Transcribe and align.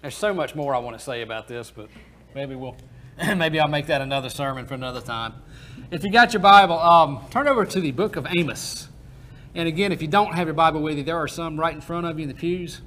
There's 0.00 0.16
so 0.16 0.32
much 0.32 0.54
more 0.54 0.76
I 0.76 0.78
want 0.78 0.96
to 0.96 1.04
say 1.04 1.22
about 1.22 1.48
this, 1.48 1.72
but 1.74 1.88
maybe 2.32 2.54
we'll 2.54 2.76
maybe 3.36 3.58
I'll 3.58 3.66
make 3.66 3.86
that 3.86 4.00
another 4.00 4.28
sermon 4.28 4.64
for 4.64 4.74
another 4.74 5.00
time. 5.00 5.34
If 5.90 6.04
you 6.04 6.12
got 6.12 6.32
your 6.32 6.40
Bible, 6.40 6.78
um, 6.78 7.26
turn 7.30 7.48
over 7.48 7.64
to 7.64 7.80
the 7.80 7.90
book 7.90 8.14
of 8.14 8.24
Amos. 8.30 8.88
And 9.56 9.66
again, 9.66 9.90
if 9.90 10.00
you 10.00 10.06
don't 10.06 10.34
have 10.34 10.46
your 10.46 10.54
Bible 10.54 10.82
with 10.82 10.98
you, 10.98 11.02
there 11.02 11.16
are 11.16 11.26
some 11.26 11.58
right 11.58 11.74
in 11.74 11.80
front 11.80 12.06
of 12.06 12.16
you 12.16 12.22
in 12.22 12.28
the 12.28 12.34
pews. 12.36 12.80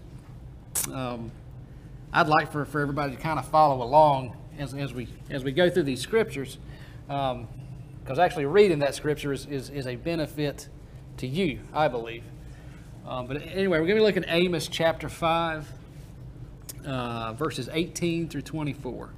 Um, 0.89 1.33
I'd 2.13 2.27
like 2.27 2.49
for, 2.49 2.63
for 2.63 2.79
everybody 2.79 3.13
to 3.13 3.21
kind 3.21 3.37
of 3.37 3.45
follow 3.45 3.83
along 3.83 4.37
as, 4.57 4.73
as 4.73 4.93
we 4.93 5.09
as 5.29 5.43
we 5.43 5.51
go 5.51 5.69
through 5.69 5.83
these 5.83 5.99
scriptures, 5.99 6.59
because 7.07 7.35
um, 7.35 8.19
actually 8.19 8.45
reading 8.45 8.79
that 8.79 8.95
scripture 8.95 9.33
is, 9.33 9.45
is, 9.47 9.69
is, 9.69 9.85
a 9.85 9.97
benefit 9.97 10.69
to 11.17 11.27
you, 11.27 11.59
I 11.73 11.89
believe. 11.89 12.23
Um, 13.05 13.27
but 13.27 13.41
anyway, 13.41 13.79
we're 13.81 13.87
going 13.87 13.89
to 13.89 13.95
be 13.95 13.99
looking 13.99 14.23
at 14.23 14.33
Amos 14.33 14.69
chapter 14.69 15.09
5 15.09 15.80
uh, 16.85 17.33
verses 17.33 17.69
18 17.71 18.29
through 18.29 18.41
24. 18.41 19.09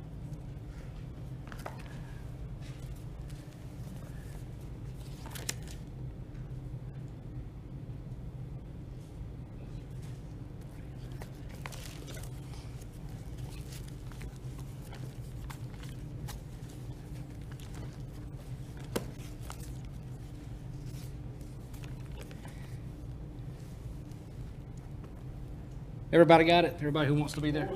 Everybody 26.13 26.44
got 26.44 26.63
it? 26.63 26.76
Everybody 26.77 27.08
who 27.08 27.16
wants 27.16 27.34
to 27.34 27.41
be 27.41 27.49
there? 27.49 27.67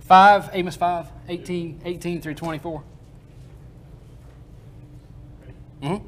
5, 0.00 0.50
Amos 0.52 0.76
5, 0.76 1.06
18, 1.30 1.80
18 1.82 2.20
through 2.20 2.34
24. 2.34 2.82
Mm-hmm. 5.82 6.06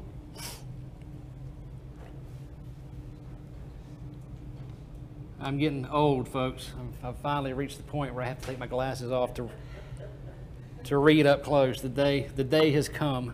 I'm 5.41 5.57
getting 5.57 5.87
old, 5.87 6.27
folks. 6.27 6.69
I've 7.03 7.17
finally 7.17 7.53
reached 7.53 7.77
the 7.77 7.83
point 7.83 8.13
where 8.13 8.23
I 8.23 8.27
have 8.27 8.39
to 8.41 8.45
take 8.45 8.59
my 8.59 8.67
glasses 8.67 9.11
off 9.11 9.33
to, 9.33 9.49
to 10.83 10.97
read 10.99 11.25
up 11.25 11.43
close. 11.43 11.81
The 11.81 11.89
day, 11.89 12.29
the 12.35 12.43
day 12.43 12.69
has 12.73 12.87
come. 12.87 13.33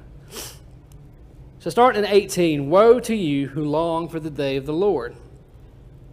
So, 1.59 1.69
starting 1.69 2.05
in 2.05 2.09
18 2.09 2.69
Woe 2.69 3.01
to 3.01 3.13
you 3.13 3.49
who 3.49 3.65
long 3.65 4.07
for 4.07 4.21
the 4.21 4.29
day 4.29 4.55
of 4.55 4.65
the 4.65 4.71
Lord. 4.71 5.17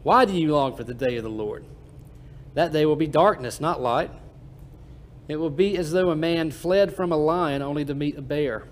Why 0.03 0.25
do 0.25 0.33
you 0.33 0.53
long 0.53 0.77
for 0.77 0.85
the 0.85 0.95
day 0.95 1.17
of 1.17 1.23
the 1.23 1.31
Lord? 1.31 1.65
That 2.55 2.73
day 2.73 2.85
will 2.85 2.97
be 2.97 3.07
darkness, 3.07 3.61
not 3.61 3.81
light. 3.81 4.11
It 5.29 5.37
will 5.37 5.51
be 5.51 5.77
as 5.77 5.93
though 5.93 6.11
a 6.11 6.17
man 6.17 6.51
fled 6.51 6.95
from 6.95 7.13
a 7.13 7.17
lion 7.17 7.63
only 7.63 7.85
to 7.85 7.95
meet 7.95 8.19
a 8.19 8.23
bear, 8.23 8.65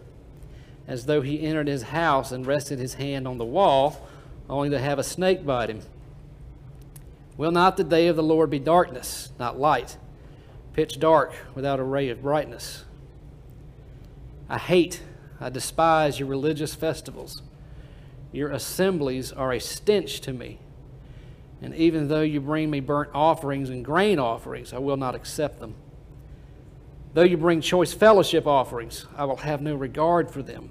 as 0.87 1.06
though 1.06 1.22
he 1.22 1.42
entered 1.42 1.69
his 1.69 1.84
house 1.84 2.33
and 2.33 2.47
rested 2.47 2.78
his 2.78 2.95
hand 2.95 3.27
on 3.28 3.39
the 3.39 3.45
wall 3.45 4.09
only 4.48 4.69
to 4.70 4.78
have 4.78 4.98
a 4.98 5.05
snake 5.05 5.47
bite 5.47 5.70
him. 5.70 5.83
Will 7.37 7.53
not 7.53 7.77
the 7.77 7.84
day 7.84 8.09
of 8.09 8.17
the 8.17 8.22
Lord 8.22 8.50
be 8.50 8.59
darkness, 8.59 9.31
not 9.39 9.59
light, 9.59 9.97
pitch 10.72 10.98
dark 10.98 11.33
without 11.55 11.78
a 11.78 11.84
ray 11.84 12.09
of 12.11 12.20
brightness? 12.20 12.84
I 14.48 14.59
hate, 14.59 15.00
I 15.41 15.48
despise 15.48 16.19
your 16.19 16.28
religious 16.28 16.75
festivals. 16.75 17.41
Your 18.33 18.50
assemblies 18.50 19.33
are 19.33 19.53
a 19.53 19.61
stench 19.61 20.20
to 20.22 20.33
me. 20.33 20.59
And 21.62 21.75
even 21.75 22.08
though 22.08 22.22
you 22.22 22.41
bring 22.41 22.70
me 22.70 22.80
burnt 22.80 23.11
offerings 23.14 23.69
and 23.69 23.84
grain 23.84 24.19
offerings, 24.19 24.72
I 24.72 24.78
will 24.78 24.97
not 24.97 25.14
accept 25.14 25.61
them. 25.61 25.75
Though 27.12 27.22
you 27.22 27.36
bring 27.36 27.61
choice 27.61 27.92
fellowship 27.92 28.47
offerings, 28.47 29.06
I 29.16 29.25
will 29.25 29.36
have 29.36 29.61
no 29.61 29.75
regard 29.75 30.31
for 30.31 30.42
them. 30.42 30.71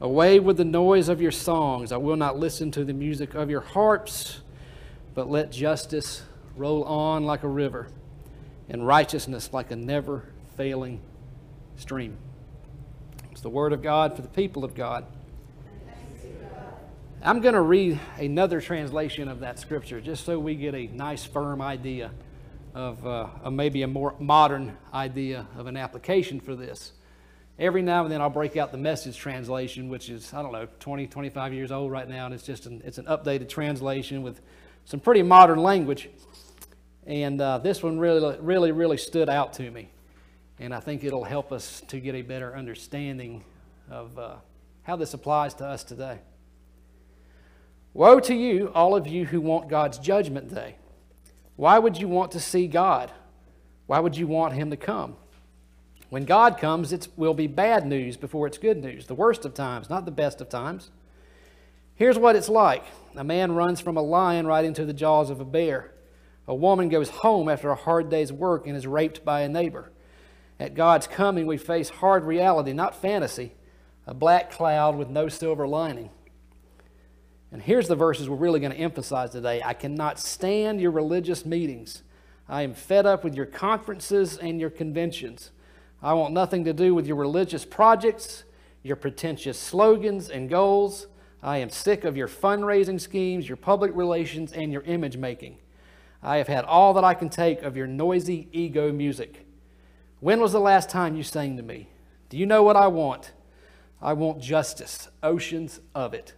Away 0.00 0.40
with 0.40 0.56
the 0.56 0.64
noise 0.64 1.08
of 1.08 1.20
your 1.20 1.30
songs. 1.30 1.92
I 1.92 1.96
will 1.96 2.16
not 2.16 2.38
listen 2.38 2.70
to 2.72 2.84
the 2.84 2.92
music 2.92 3.34
of 3.34 3.50
your 3.50 3.60
harps, 3.60 4.40
but 5.14 5.30
let 5.30 5.52
justice 5.52 6.22
roll 6.56 6.84
on 6.84 7.24
like 7.24 7.42
a 7.42 7.48
river 7.48 7.88
and 8.68 8.86
righteousness 8.86 9.52
like 9.52 9.70
a 9.70 9.76
never 9.76 10.24
failing 10.56 11.00
stream. 11.76 12.16
It's 13.30 13.40
the 13.40 13.50
word 13.50 13.72
of 13.72 13.82
God 13.82 14.16
for 14.16 14.22
the 14.22 14.28
people 14.28 14.64
of 14.64 14.74
God. 14.74 15.06
I'm 17.24 17.40
going 17.40 17.54
to 17.54 17.62
read 17.62 18.00
another 18.18 18.60
translation 18.60 19.28
of 19.28 19.38
that 19.40 19.60
scripture 19.60 20.00
just 20.00 20.26
so 20.26 20.40
we 20.40 20.56
get 20.56 20.74
a 20.74 20.88
nice, 20.88 21.24
firm 21.24 21.62
idea 21.62 22.10
of 22.74 23.06
uh, 23.06 23.28
maybe 23.48 23.82
a 23.82 23.86
more 23.86 24.16
modern 24.18 24.76
idea 24.92 25.46
of 25.56 25.68
an 25.68 25.76
application 25.76 26.40
for 26.40 26.56
this. 26.56 26.90
Every 27.60 27.80
now 27.80 28.02
and 28.02 28.12
then 28.12 28.20
I'll 28.20 28.28
break 28.28 28.56
out 28.56 28.72
the 28.72 28.78
message 28.78 29.16
translation, 29.16 29.88
which 29.88 30.08
is, 30.08 30.34
I 30.34 30.42
don't 30.42 30.50
know, 30.50 30.66
20, 30.80 31.06
25 31.06 31.54
years 31.54 31.70
old 31.70 31.92
right 31.92 32.08
now, 32.08 32.26
and 32.26 32.34
it's 32.34 32.42
just 32.42 32.66
an, 32.66 32.82
it's 32.84 32.98
an 32.98 33.04
updated 33.04 33.48
translation 33.48 34.22
with 34.22 34.40
some 34.84 34.98
pretty 34.98 35.22
modern 35.22 35.60
language. 35.60 36.08
And 37.06 37.40
uh, 37.40 37.58
this 37.58 37.84
one 37.84 38.00
really, 38.00 38.36
really, 38.40 38.72
really 38.72 38.98
stood 38.98 39.28
out 39.28 39.52
to 39.54 39.70
me. 39.70 39.90
And 40.58 40.74
I 40.74 40.80
think 40.80 41.04
it'll 41.04 41.22
help 41.22 41.52
us 41.52 41.82
to 41.86 42.00
get 42.00 42.16
a 42.16 42.22
better 42.22 42.56
understanding 42.56 43.44
of 43.88 44.18
uh, 44.18 44.34
how 44.82 44.96
this 44.96 45.14
applies 45.14 45.54
to 45.54 45.66
us 45.66 45.84
today. 45.84 46.18
Woe 47.94 48.20
to 48.20 48.34
you, 48.34 48.70
all 48.74 48.94
of 48.94 49.06
you 49.06 49.26
who 49.26 49.40
want 49.40 49.68
God's 49.68 49.98
judgment 49.98 50.54
day. 50.54 50.76
Why 51.56 51.78
would 51.78 51.98
you 51.98 52.08
want 52.08 52.32
to 52.32 52.40
see 52.40 52.66
God? 52.66 53.12
Why 53.86 54.00
would 54.00 54.16
you 54.16 54.26
want 54.26 54.54
Him 54.54 54.70
to 54.70 54.76
come? 54.76 55.16
When 56.08 56.24
God 56.24 56.58
comes, 56.58 56.92
it 56.92 57.08
will 57.16 57.34
be 57.34 57.46
bad 57.46 57.86
news 57.86 58.16
before 58.16 58.46
it's 58.46 58.58
good 58.58 58.82
news, 58.82 59.06
the 59.06 59.14
worst 59.14 59.44
of 59.44 59.54
times, 59.54 59.90
not 59.90 60.04
the 60.04 60.10
best 60.10 60.40
of 60.40 60.48
times. 60.48 60.90
Here's 61.94 62.18
what 62.18 62.36
it's 62.36 62.48
like 62.48 62.84
a 63.14 63.24
man 63.24 63.52
runs 63.52 63.80
from 63.80 63.96
a 63.96 64.02
lion 64.02 64.46
right 64.46 64.64
into 64.64 64.84
the 64.84 64.94
jaws 64.94 65.30
of 65.30 65.40
a 65.40 65.44
bear. 65.44 65.92
A 66.48 66.54
woman 66.54 66.88
goes 66.88 67.08
home 67.08 67.48
after 67.48 67.70
a 67.70 67.76
hard 67.76 68.10
day's 68.10 68.32
work 68.32 68.66
and 68.66 68.76
is 68.76 68.86
raped 68.86 69.24
by 69.24 69.42
a 69.42 69.48
neighbor. 69.48 69.92
At 70.58 70.74
God's 70.74 71.06
coming, 71.06 71.46
we 71.46 71.56
face 71.56 71.88
hard 71.88 72.24
reality, 72.24 72.72
not 72.72 73.00
fantasy, 73.00 73.52
a 74.06 74.14
black 74.14 74.50
cloud 74.50 74.96
with 74.96 75.08
no 75.08 75.28
silver 75.28 75.66
lining. 75.66 76.10
And 77.52 77.60
here's 77.60 77.86
the 77.86 77.94
verses 77.94 78.30
we're 78.30 78.36
really 78.36 78.60
going 78.60 78.72
to 78.72 78.78
emphasize 78.78 79.30
today. 79.30 79.60
I 79.62 79.74
cannot 79.74 80.18
stand 80.18 80.80
your 80.80 80.90
religious 80.90 81.44
meetings. 81.44 82.02
I 82.48 82.62
am 82.62 82.72
fed 82.72 83.04
up 83.04 83.22
with 83.24 83.34
your 83.34 83.44
conferences 83.46 84.38
and 84.38 84.58
your 84.58 84.70
conventions. 84.70 85.50
I 86.02 86.14
want 86.14 86.32
nothing 86.32 86.64
to 86.64 86.72
do 86.72 86.94
with 86.94 87.06
your 87.06 87.16
religious 87.16 87.66
projects, 87.66 88.44
your 88.82 88.96
pretentious 88.96 89.58
slogans 89.58 90.30
and 90.30 90.48
goals. 90.48 91.06
I 91.42 91.58
am 91.58 91.68
sick 91.68 92.04
of 92.04 92.16
your 92.16 92.26
fundraising 92.26 93.00
schemes, 93.00 93.48
your 93.48 93.56
public 93.56 93.94
relations, 93.94 94.52
and 94.52 94.72
your 94.72 94.82
image 94.82 95.18
making. 95.18 95.58
I 96.22 96.38
have 96.38 96.48
had 96.48 96.64
all 96.64 96.94
that 96.94 97.04
I 97.04 97.14
can 97.14 97.28
take 97.28 97.62
of 97.62 97.76
your 97.76 97.86
noisy 97.86 98.48
ego 98.52 98.92
music. 98.92 99.44
When 100.20 100.40
was 100.40 100.52
the 100.52 100.60
last 100.60 100.88
time 100.88 101.16
you 101.16 101.22
sang 101.22 101.56
to 101.58 101.62
me? 101.62 101.88
Do 102.30 102.38
you 102.38 102.46
know 102.46 102.62
what 102.62 102.76
I 102.76 102.86
want? 102.86 103.32
I 104.00 104.14
want 104.14 104.40
justice, 104.40 105.08
oceans 105.22 105.80
of 105.94 106.14
it. 106.14 106.34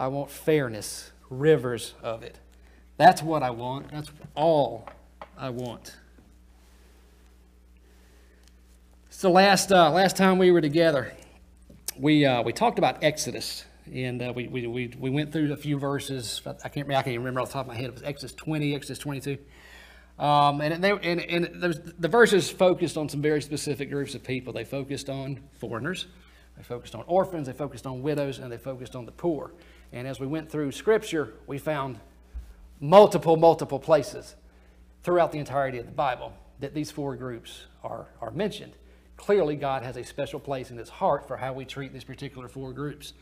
I 0.00 0.08
want 0.08 0.30
fairness, 0.30 1.10
rivers 1.28 1.92
of 2.02 2.22
it. 2.22 2.38
That's 2.96 3.22
what 3.22 3.42
I 3.42 3.50
want. 3.50 3.90
That's 3.90 4.10
all 4.34 4.88
I 5.36 5.50
want. 5.50 5.94
So 9.10 9.30
last 9.30 9.70
uh, 9.70 9.90
last 9.90 10.16
time 10.16 10.38
we 10.38 10.52
were 10.52 10.62
together, 10.62 11.12
we 11.98 12.24
uh, 12.24 12.42
we 12.42 12.54
talked 12.54 12.78
about 12.78 13.04
Exodus, 13.04 13.66
and 13.92 14.22
uh, 14.22 14.32
we, 14.34 14.48
we, 14.48 14.66
we 14.66 14.90
we 14.98 15.10
went 15.10 15.32
through 15.32 15.52
a 15.52 15.56
few 15.56 15.78
verses. 15.78 16.40
I 16.64 16.70
can't 16.70 16.88
I 16.88 16.94
can't 16.94 17.08
even 17.08 17.20
remember 17.20 17.42
off 17.42 17.48
the 17.48 17.52
top 17.52 17.66
of 17.66 17.68
my 17.68 17.76
head. 17.76 17.84
It 17.90 17.92
was 17.92 18.02
Exodus 18.02 18.34
20, 18.36 18.74
Exodus 18.74 18.98
22. 19.00 19.36
Um, 20.18 20.62
and, 20.62 20.82
they, 20.82 20.90
and, 20.90 21.20
and 21.20 21.62
the 21.98 22.08
verses 22.08 22.50
focused 22.50 22.96
on 22.96 23.08
some 23.10 23.20
very 23.20 23.42
specific 23.42 23.90
groups 23.90 24.14
of 24.14 24.22
people. 24.22 24.54
They 24.54 24.64
focused 24.64 25.10
on 25.10 25.40
foreigners, 25.58 26.06
they 26.56 26.62
focused 26.62 26.94
on 26.94 27.04
orphans, 27.06 27.48
they 27.48 27.52
focused 27.52 27.86
on 27.86 28.00
widows, 28.02 28.38
and 28.38 28.50
they 28.50 28.56
focused 28.56 28.96
on 28.96 29.04
the 29.04 29.12
poor. 29.12 29.52
And 29.92 30.06
as 30.06 30.20
we 30.20 30.26
went 30.26 30.50
through 30.50 30.72
Scripture, 30.72 31.34
we 31.46 31.58
found 31.58 31.98
multiple, 32.80 33.36
multiple 33.36 33.78
places 33.78 34.36
throughout 35.02 35.32
the 35.32 35.38
entirety 35.38 35.78
of 35.78 35.86
the 35.86 35.92
Bible 35.92 36.32
that 36.60 36.74
these 36.74 36.90
four 36.90 37.16
groups 37.16 37.66
are, 37.82 38.06
are 38.20 38.30
mentioned. 38.30 38.72
Clearly, 39.16 39.56
God 39.56 39.82
has 39.82 39.96
a 39.96 40.04
special 40.04 40.40
place 40.40 40.70
in 40.70 40.78
His 40.78 40.88
heart 40.88 41.26
for 41.26 41.36
how 41.36 41.52
we 41.52 41.64
treat 41.64 41.92
these 41.92 42.04
particular 42.04 42.48
four 42.48 42.72
groups. 42.72 43.12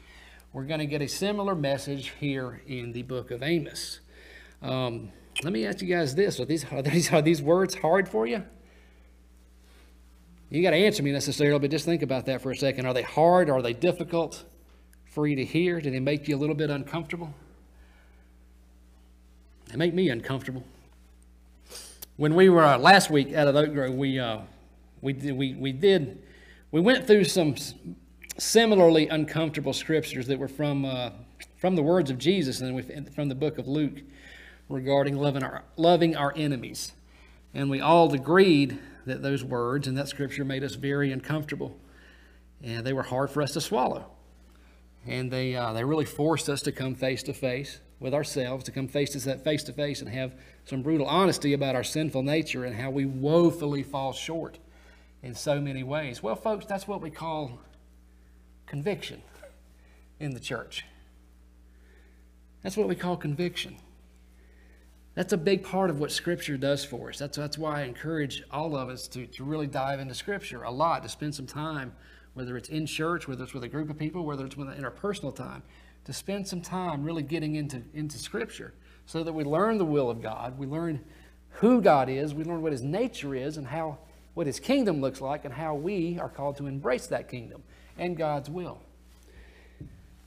We're 0.53 0.65
going 0.65 0.81
to 0.81 0.87
get 0.87 1.03
a 1.03 1.09
similar 1.09 1.55
message 1.55 2.12
here 2.20 2.62
in 2.67 2.93
the 2.93 3.03
book 3.03 3.31
of 3.31 3.43
Amos. 3.43 4.00
Um, 4.62 5.11
let 5.43 5.53
me 5.53 5.67
ask 5.67 5.82
you 5.82 5.88
guys 5.88 6.15
this: 6.15 6.41
Are 6.41 6.44
these 6.44 6.65
are 6.73 6.82
these 6.82 7.12
are 7.12 7.23
these 7.23 7.43
words 7.43 7.75
hard 7.75 8.09
for 8.09 8.26
you? 8.26 8.44
You 10.50 10.62
got 10.62 10.70
to 10.70 10.76
answer 10.76 11.03
me 11.03 11.12
necessarily, 11.12 11.59
but 11.59 11.70
just 11.70 11.85
think 11.85 12.03
about 12.03 12.26
that 12.26 12.41
for 12.41 12.50
a 12.50 12.56
second. 12.56 12.87
Are 12.87 12.94
they 12.94 13.03
hard? 13.03 13.50
Are 13.50 13.61
they 13.61 13.75
difficult? 13.75 14.44
For 15.19 15.26
you 15.26 15.35
to 15.35 15.44
hear? 15.44 15.81
Did 15.81 15.94
they 15.94 15.99
make 15.99 16.29
you 16.29 16.37
a 16.37 16.38
little 16.38 16.55
bit 16.55 16.70
uncomfortable? 16.70 17.35
They 19.67 19.75
make 19.75 19.93
me 19.93 20.11
uncomfortable. 20.11 20.62
when 22.19 22.37
we 22.37 22.49
were 22.49 22.62
uh, 22.62 22.79
last 22.79 23.11
week 23.11 23.35
out 23.35 23.49
of 23.49 23.56
Oak 23.56 23.75
Grove, 23.75 23.94
we 23.94 24.20
uh, 24.20 24.43
we 25.03 25.12
did, 25.15 25.37
we 25.37 25.55
we 25.55 25.73
did 25.73 26.23
we 26.70 26.81
went 26.81 27.09
through 27.09 27.25
some 27.25 27.56
similarly 28.38 29.09
uncomfortable 29.09 29.73
scriptures 29.73 30.29
that 30.29 30.38
were 30.38 30.47
from 30.47 30.85
uh, 30.85 31.11
from 31.56 31.75
the 31.75 31.82
words 31.82 32.12
of 32.12 32.19
Jesus 32.19 32.61
and 32.61 33.12
from 33.12 33.29
the 33.29 33.35
book 33.35 33.59
of 33.59 33.67
Luke 33.67 34.00
regarding 34.69 35.17
loving 35.17 35.43
our 35.43 35.65
loving 35.76 36.15
our 36.15 36.32
enemies, 36.37 36.93
and 37.55 37.69
we 37.69 37.81
all 37.81 38.15
agreed 38.15 38.79
that 39.05 39.20
those 39.20 39.43
words 39.43 39.88
and 39.88 39.99
that 39.99 40.06
scripture 40.06 40.44
made 40.44 40.62
us 40.62 40.76
very 40.76 41.11
uncomfortable, 41.11 41.76
and 42.62 42.87
they 42.87 42.93
were 42.93 43.03
hard 43.03 43.31
for 43.31 43.43
us 43.43 43.50
to 43.55 43.61
swallow, 43.61 44.12
and 45.08 45.31
they 45.31 45.56
uh, 45.56 45.72
they 45.72 45.84
really 45.84 46.05
forced 46.05 46.49
us 46.49 46.60
to 46.62 46.72
come 46.72 46.94
face 46.94 47.22
to 47.25 47.32
face 47.32 47.81
with 47.99 48.14
ourselves, 48.14 48.64
to 48.64 48.70
come 48.70 48.87
face 48.87 49.10
to 49.10 49.38
face 49.38 49.64
to 49.64 49.72
face 49.72 50.00
and 50.00 50.10
have 50.10 50.34
some 50.64 50.82
brutal 50.82 51.06
honesty 51.06 51.52
about 51.52 51.75
our 51.75 51.82
sinful 51.82 52.22
nature 52.22 52.64
and 52.64 52.76
how 52.76 52.90
we 52.90 53.06
woefully 53.06 53.82
fall 53.82 54.12
short 54.12 54.58
in 55.22 55.34
so 55.34 55.60
many 55.60 55.82
ways. 55.82 56.22
Well, 56.22 56.37
folks, 56.37 56.66
that's 56.66 56.87
what 56.87 57.00
we 57.00 57.10
call 57.10 57.58
conviction 58.66 59.22
in 60.20 60.32
the 60.32 60.40
church. 60.40 60.84
That's 62.62 62.76
what 62.76 62.88
we 62.88 62.94
call 62.94 63.16
conviction. 63.16 63.76
That's 65.14 65.32
a 65.32 65.37
big 65.37 65.64
part 65.64 65.90
of 65.90 65.99
what 65.99 66.12
Scripture 66.12 66.56
does 66.56 66.84
for 66.84 67.08
us. 67.08 67.19
That's, 67.19 67.37
that's 67.37 67.58
why 67.58 67.81
I 67.81 67.84
encourage 67.84 68.43
all 68.52 68.76
of 68.76 68.88
us 68.88 69.08
to, 69.08 69.26
to 69.26 69.43
really 69.43 69.66
dive 69.66 69.99
into 69.99 70.14
Scripture 70.14 70.62
a 70.62 70.70
lot, 70.70 71.02
to 71.02 71.08
spend 71.08 71.34
some 71.34 71.46
time, 71.46 71.93
whether 72.35 72.57
it's 72.57 72.69
in 72.69 72.87
church, 72.87 73.27
whether 73.27 73.45
it's 73.45 73.55
with 73.55 73.65
a 73.65 73.69
group 73.69 73.91
of 73.91 73.99
people, 73.99 74.25
whether 74.25 74.45
it's 74.45 74.57
in 74.57 74.85
our 74.85 74.91
personal 74.91 75.33
time, 75.33 75.63
to 76.05 76.13
spend 76.13 76.47
some 76.47 76.61
time 76.61 77.03
really 77.03 77.23
getting 77.23 77.57
into, 77.57 77.83
into 77.95 78.19
Scripture 78.19 78.73
so 79.07 79.23
that 79.23 79.33
we 79.33 79.45
learn 79.45 79.79
the 79.79 79.85
will 79.85 80.11
of 80.11 80.23
God, 80.23 80.59
we 80.59 80.67
learn 80.67 81.05
who 81.51 81.81
God 81.81 82.09
is, 82.09 82.35
we 82.35 82.45
learn 82.45 82.63
what 82.63 82.73
His 82.73 82.83
nature 82.83 83.35
is, 83.35 83.57
and 83.57 83.67
how 83.67 83.99
what 84.35 84.47
His 84.47 84.61
kingdom 84.61 85.01
looks 85.01 85.21
like, 85.21 85.45
and 85.45 85.53
how 85.53 85.75
we 85.75 86.19
are 86.19 86.29
called 86.29 86.57
to 86.59 86.67
embrace 86.67 87.07
that 87.09 87.29
kingdom 87.29 87.63
and 87.99 88.17
God's 88.17 88.49
will. 88.49 88.79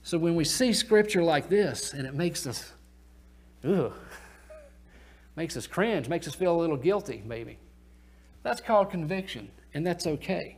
So 0.04 0.18
when 0.18 0.36
we 0.36 0.44
see 0.44 0.74
Scripture 0.74 1.24
like 1.24 1.48
this, 1.48 1.94
and 1.94 2.06
it 2.06 2.14
makes 2.14 2.46
us, 2.46 2.72
ugh, 3.64 3.94
makes 5.36 5.56
us 5.56 5.68
cringe, 5.68 6.10
makes 6.10 6.28
us 6.28 6.36
feel 6.36 6.56
a 6.56 6.60
little 6.60 6.78
guilty, 6.78 7.24
maybe. 7.26 7.58
That's 8.44 8.60
called 8.60 8.90
conviction, 8.90 9.50
and 9.74 9.86
that's 9.86 10.08
okay. 10.08 10.58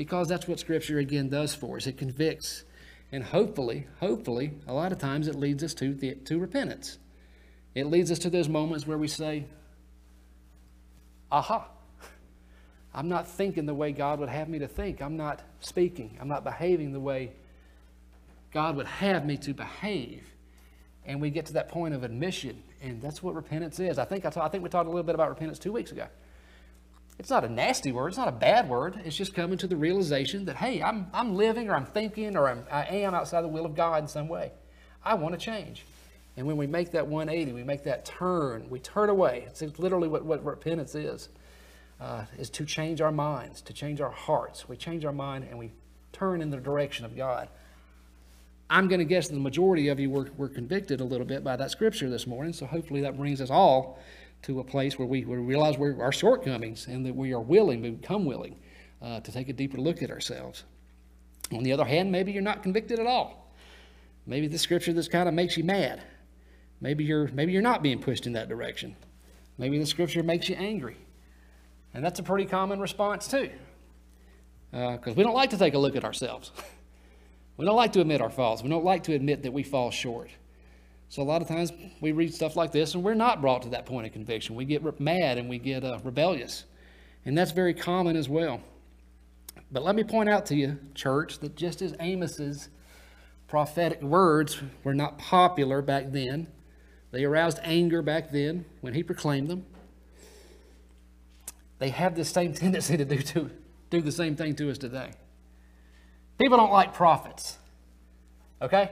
Because 0.00 0.28
that's 0.28 0.48
what 0.48 0.58
Scripture 0.58 0.98
again 0.98 1.28
does 1.28 1.54
for 1.54 1.76
us. 1.76 1.86
It 1.86 1.98
convicts 1.98 2.64
and 3.12 3.22
hopefully, 3.22 3.86
hopefully, 3.98 4.52
a 4.66 4.72
lot 4.72 4.92
of 4.92 4.98
times 4.98 5.28
it 5.28 5.34
leads 5.34 5.62
us 5.62 5.74
to, 5.74 5.92
the, 5.92 6.14
to 6.14 6.38
repentance. 6.38 6.96
It 7.74 7.84
leads 7.84 8.10
us 8.10 8.18
to 8.20 8.30
those 8.30 8.48
moments 8.48 8.86
where 8.86 8.96
we 8.96 9.08
say, 9.08 9.44
aha, 11.30 11.68
I'm 12.94 13.10
not 13.10 13.28
thinking 13.28 13.66
the 13.66 13.74
way 13.74 13.92
God 13.92 14.20
would 14.20 14.30
have 14.30 14.48
me 14.48 14.60
to 14.60 14.68
think. 14.68 15.02
I'm 15.02 15.18
not 15.18 15.42
speaking. 15.60 16.16
I'm 16.18 16.28
not 16.28 16.44
behaving 16.44 16.94
the 16.94 17.00
way 17.00 17.32
God 18.54 18.76
would 18.76 18.86
have 18.86 19.26
me 19.26 19.36
to 19.36 19.52
behave. 19.52 20.24
And 21.04 21.20
we 21.20 21.28
get 21.28 21.44
to 21.44 21.52
that 21.52 21.68
point 21.68 21.92
of 21.92 22.04
admission, 22.04 22.62
and 22.80 23.02
that's 23.02 23.22
what 23.22 23.34
repentance 23.34 23.78
is. 23.78 23.98
I 23.98 24.06
think, 24.06 24.24
I, 24.24 24.32
I 24.40 24.48
think 24.48 24.64
we 24.64 24.70
talked 24.70 24.86
a 24.86 24.90
little 24.90 25.04
bit 25.04 25.14
about 25.14 25.28
repentance 25.28 25.58
two 25.58 25.72
weeks 25.72 25.92
ago. 25.92 26.06
It's 27.20 27.28
not 27.28 27.44
a 27.44 27.50
nasty 27.50 27.92
word. 27.92 28.08
It's 28.08 28.16
not 28.16 28.28
a 28.28 28.32
bad 28.32 28.66
word. 28.66 28.98
It's 29.04 29.14
just 29.14 29.34
coming 29.34 29.58
to 29.58 29.66
the 29.66 29.76
realization 29.76 30.46
that, 30.46 30.56
hey, 30.56 30.82
I'm, 30.82 31.06
I'm 31.12 31.36
living 31.36 31.68
or 31.68 31.74
I'm 31.74 31.84
thinking 31.84 32.34
or 32.34 32.48
I'm, 32.48 32.64
I 32.72 32.86
am 32.86 33.14
outside 33.14 33.42
the 33.42 33.48
will 33.48 33.66
of 33.66 33.74
God 33.74 34.02
in 34.02 34.08
some 34.08 34.26
way. 34.26 34.52
I 35.04 35.12
want 35.14 35.34
to 35.34 35.38
change. 35.38 35.84
And 36.38 36.46
when 36.46 36.56
we 36.56 36.66
make 36.66 36.92
that 36.92 37.06
180, 37.06 37.52
we 37.52 37.62
make 37.62 37.84
that 37.84 38.06
turn, 38.06 38.70
we 38.70 38.78
turn 38.78 39.10
away. 39.10 39.44
It's 39.46 39.60
literally 39.78 40.08
what, 40.08 40.24
what 40.24 40.42
repentance 40.42 40.94
is, 40.94 41.28
uh, 42.00 42.24
is 42.38 42.48
to 42.48 42.64
change 42.64 43.02
our 43.02 43.12
minds, 43.12 43.60
to 43.62 43.74
change 43.74 44.00
our 44.00 44.08
hearts. 44.08 44.66
We 44.66 44.78
change 44.78 45.04
our 45.04 45.12
mind 45.12 45.44
and 45.50 45.58
we 45.58 45.72
turn 46.14 46.40
in 46.40 46.48
the 46.48 46.56
direction 46.56 47.04
of 47.04 47.14
God. 47.18 47.50
I'm 48.70 48.88
going 48.88 49.00
to 49.00 49.04
guess 49.04 49.28
the 49.28 49.38
majority 49.38 49.88
of 49.88 50.00
you 50.00 50.08
were, 50.08 50.30
were 50.38 50.48
convicted 50.48 51.02
a 51.02 51.04
little 51.04 51.26
bit 51.26 51.44
by 51.44 51.56
that 51.56 51.70
scripture 51.70 52.08
this 52.08 52.26
morning, 52.26 52.54
so 52.54 52.64
hopefully 52.64 53.02
that 53.02 53.18
brings 53.18 53.42
us 53.42 53.50
all 53.50 53.98
to 54.42 54.60
a 54.60 54.64
place 54.64 54.98
where 54.98 55.06
we, 55.06 55.24
we 55.24 55.36
realize 55.36 55.76
we're, 55.76 56.00
our 56.02 56.12
shortcomings 56.12 56.86
and 56.86 57.04
that 57.04 57.14
we 57.14 57.32
are 57.32 57.40
willing, 57.40 57.82
we 57.82 57.90
become 57.90 58.24
willing 58.24 58.56
uh, 59.02 59.20
to 59.20 59.32
take 59.32 59.48
a 59.48 59.52
deeper 59.52 59.78
look 59.78 60.02
at 60.02 60.10
ourselves. 60.10 60.64
On 61.52 61.62
the 61.62 61.72
other 61.72 61.84
hand, 61.84 62.10
maybe 62.10 62.32
you're 62.32 62.42
not 62.42 62.62
convicted 62.62 62.98
at 62.98 63.06
all. 63.06 63.52
Maybe 64.26 64.46
the 64.46 64.58
scripture 64.58 64.92
this 64.92 65.08
kind 65.08 65.28
of 65.28 65.34
makes 65.34 65.56
you 65.56 65.64
mad. 65.64 66.02
Maybe 66.80 67.04
you're, 67.04 67.28
maybe 67.28 67.52
you're 67.52 67.62
not 67.62 67.82
being 67.82 68.00
pushed 68.00 68.26
in 68.26 68.32
that 68.34 68.48
direction. 68.48 68.96
Maybe 69.58 69.78
the 69.78 69.86
scripture 69.86 70.22
makes 70.22 70.48
you 70.48 70.54
angry. 70.56 70.96
And 71.92 72.04
that's 72.04 72.20
a 72.20 72.22
pretty 72.22 72.46
common 72.46 72.80
response, 72.80 73.26
too. 73.26 73.50
Because 74.70 75.08
uh, 75.08 75.14
we 75.16 75.24
don't 75.24 75.34
like 75.34 75.50
to 75.50 75.58
take 75.58 75.74
a 75.74 75.78
look 75.78 75.96
at 75.96 76.04
ourselves. 76.04 76.52
we 77.56 77.66
don't 77.66 77.76
like 77.76 77.92
to 77.94 78.00
admit 78.00 78.20
our 78.20 78.30
faults. 78.30 78.62
We 78.62 78.70
don't 78.70 78.84
like 78.84 79.02
to 79.04 79.14
admit 79.14 79.42
that 79.42 79.52
we 79.52 79.62
fall 79.62 79.90
short. 79.90 80.30
So 81.10 81.22
a 81.22 81.24
lot 81.24 81.42
of 81.42 81.48
times 81.48 81.72
we 82.00 82.12
read 82.12 82.32
stuff 82.32 82.54
like 82.54 82.70
this 82.70 82.94
and 82.94 83.02
we're 83.02 83.14
not 83.14 83.40
brought 83.40 83.62
to 83.62 83.68
that 83.70 83.84
point 83.84 84.06
of 84.06 84.12
conviction. 84.12 84.54
We 84.54 84.64
get 84.64 85.00
mad 85.00 85.38
and 85.38 85.48
we 85.48 85.58
get 85.58 85.84
uh, 85.84 85.98
rebellious. 86.04 86.64
And 87.24 87.36
that's 87.36 87.50
very 87.50 87.74
common 87.74 88.14
as 88.14 88.28
well. 88.28 88.60
But 89.72 89.82
let 89.82 89.96
me 89.96 90.04
point 90.04 90.28
out 90.28 90.46
to 90.46 90.54
you, 90.54 90.78
church, 90.94 91.40
that 91.40 91.56
just 91.56 91.82
as 91.82 91.96
Amos's 91.98 92.68
prophetic 93.48 94.00
words 94.00 94.62
were 94.84 94.94
not 94.94 95.18
popular 95.18 95.82
back 95.82 96.12
then, 96.12 96.46
they 97.10 97.24
aroused 97.24 97.58
anger 97.64 98.02
back 98.02 98.30
then 98.30 98.64
when 98.80 98.94
he 98.94 99.02
proclaimed 99.02 99.48
them. 99.48 99.66
They 101.80 101.88
have 101.88 102.14
the 102.14 102.24
same 102.24 102.52
tendency 102.54 102.96
to 102.96 103.04
do, 103.04 103.18
to 103.18 103.50
do 103.90 104.00
the 104.00 104.12
same 104.12 104.36
thing 104.36 104.54
to 104.54 104.70
us 104.70 104.78
today. 104.78 105.10
People 106.38 106.56
don't 106.56 106.70
like 106.70 106.94
prophets. 106.94 107.58
Okay? 108.62 108.90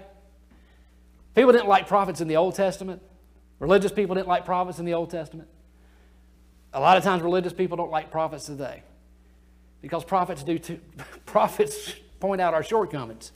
People 1.38 1.52
didn't 1.52 1.68
like 1.68 1.86
prophets 1.86 2.20
in 2.20 2.26
the 2.26 2.34
Old 2.34 2.56
Testament. 2.56 3.00
Religious 3.60 3.92
people 3.92 4.16
didn't 4.16 4.26
like 4.26 4.44
prophets 4.44 4.80
in 4.80 4.84
the 4.84 4.94
Old 4.94 5.08
Testament. 5.08 5.48
A 6.72 6.80
lot 6.80 6.96
of 6.96 7.04
times, 7.04 7.22
religious 7.22 7.52
people 7.52 7.76
don't 7.76 7.92
like 7.92 8.10
prophets 8.10 8.46
today 8.46 8.82
because 9.80 10.02
prophets 10.02 10.42
do 10.42 10.58
too, 10.58 10.80
prophets 11.26 11.94
point 12.18 12.40
out 12.40 12.54
our 12.54 12.64
shortcomings 12.64 13.30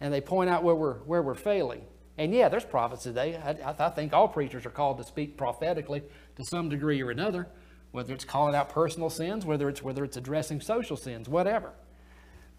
and 0.00 0.12
they 0.12 0.20
point 0.20 0.50
out 0.50 0.64
where 0.64 0.74
we're, 0.74 0.94
where 1.04 1.22
we're 1.22 1.36
failing. 1.36 1.82
And 2.18 2.34
yeah, 2.34 2.48
there's 2.48 2.64
prophets 2.64 3.04
today. 3.04 3.36
I, 3.36 3.74
I 3.78 3.90
think 3.90 4.12
all 4.12 4.26
preachers 4.26 4.66
are 4.66 4.70
called 4.70 4.98
to 4.98 5.04
speak 5.04 5.36
prophetically 5.36 6.02
to 6.34 6.44
some 6.50 6.68
degree 6.68 7.00
or 7.00 7.12
another, 7.12 7.46
whether 7.92 8.12
it's 8.12 8.24
calling 8.24 8.56
out 8.56 8.70
personal 8.70 9.08
sins, 9.08 9.46
whether 9.46 9.68
it's, 9.68 9.84
whether 9.84 10.02
it's 10.02 10.16
addressing 10.16 10.60
social 10.60 10.96
sins, 10.96 11.28
whatever. 11.28 11.70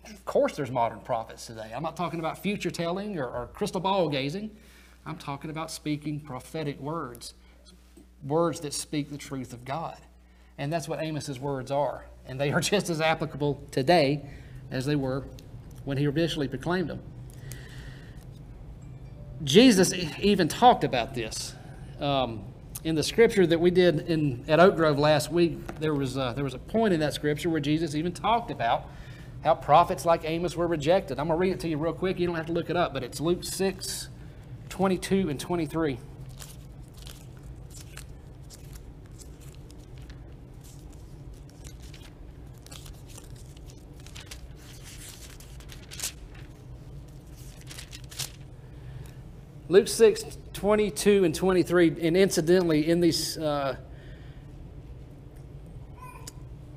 Of 0.06 0.24
course, 0.24 0.56
there's 0.56 0.72
modern 0.72 1.02
prophets 1.02 1.46
today. 1.46 1.74
I'm 1.76 1.84
not 1.84 1.98
talking 1.98 2.22
about 2.22 2.42
future 2.42 2.72
telling 2.72 3.20
or, 3.20 3.28
or 3.28 3.48
crystal 3.48 3.82
ball 3.82 4.08
gazing. 4.08 4.50
I'm 5.08 5.18
talking 5.18 5.50
about 5.50 5.72
speaking 5.72 6.20
prophetic 6.20 6.80
words, 6.82 7.34
words 8.26 8.60
that 8.60 8.74
speak 8.74 9.10
the 9.10 9.18
truth 9.18 9.54
of 9.54 9.64
God. 9.64 9.98
And 10.58 10.72
that's 10.72 10.88
what 10.88 11.02
Amos's 11.02 11.40
words 11.40 11.72
are. 11.72 12.06
And 12.26 12.40
they 12.40 12.52
are 12.52 12.60
just 12.62 12.90
as 12.90 13.00
applicable 13.00 13.64
today 13.72 14.26
as 14.70 14.86
they 14.86 14.96
were 14.96 15.24
when 15.86 15.98
he 15.98 16.04
initially 16.04 16.50
proclaimed 16.50 16.90
them. 16.90 17.00
Jesus 19.44 19.94
even 20.20 20.48
talked 20.48 20.84
about 20.84 21.16
this. 21.16 21.54
Um, 22.02 22.44
in 22.84 22.96
the 22.96 23.04
scripture 23.04 23.48
that 23.48 23.60
we 23.60 23.72
did 23.72 24.10
in, 24.10 24.44
at 24.48 24.60
Oak 24.60 24.76
Grove 24.76 25.00
last 25.00 25.32
week, 25.32 25.80
there 25.80 25.94
was, 25.94 26.18
a, 26.18 26.34
there 26.36 26.44
was 26.44 26.54
a 26.54 26.60
point 26.60 26.94
in 26.94 27.00
that 27.00 27.14
scripture 27.14 27.50
where 27.50 27.60
Jesus 27.62 27.96
even 27.96 28.12
talked 28.12 28.52
about 28.52 28.90
how 29.44 29.56
prophets 29.56 30.06
like 30.06 30.26
Amos 30.26 30.56
were 30.56 30.68
rejected. 30.68 31.20
I'm 31.20 31.28
going 31.28 31.38
to 31.38 31.42
read 31.42 31.54
it 31.54 31.60
to 31.62 31.70
you 31.70 31.78
real 31.78 31.94
quick. 31.94 32.20
You 32.20 32.28
don't 32.28 32.36
have 32.36 32.48
to 32.48 32.52
look 32.52 32.70
it 32.70 32.76
up, 32.76 32.94
but 32.94 33.04
it's 33.04 33.22
Luke 33.22 33.44
6, 33.44 34.10
22 34.70 35.30
and 35.30 35.40
23. 35.40 36.00
Luke 49.70 49.90
6, 49.90 50.38
22 50.54 51.26
and 51.26 51.36
23, 51.36 51.98
and 52.02 52.16
incidentally, 52.16 52.88
in 52.90 53.02
these, 53.02 53.38
uh, 53.38 53.76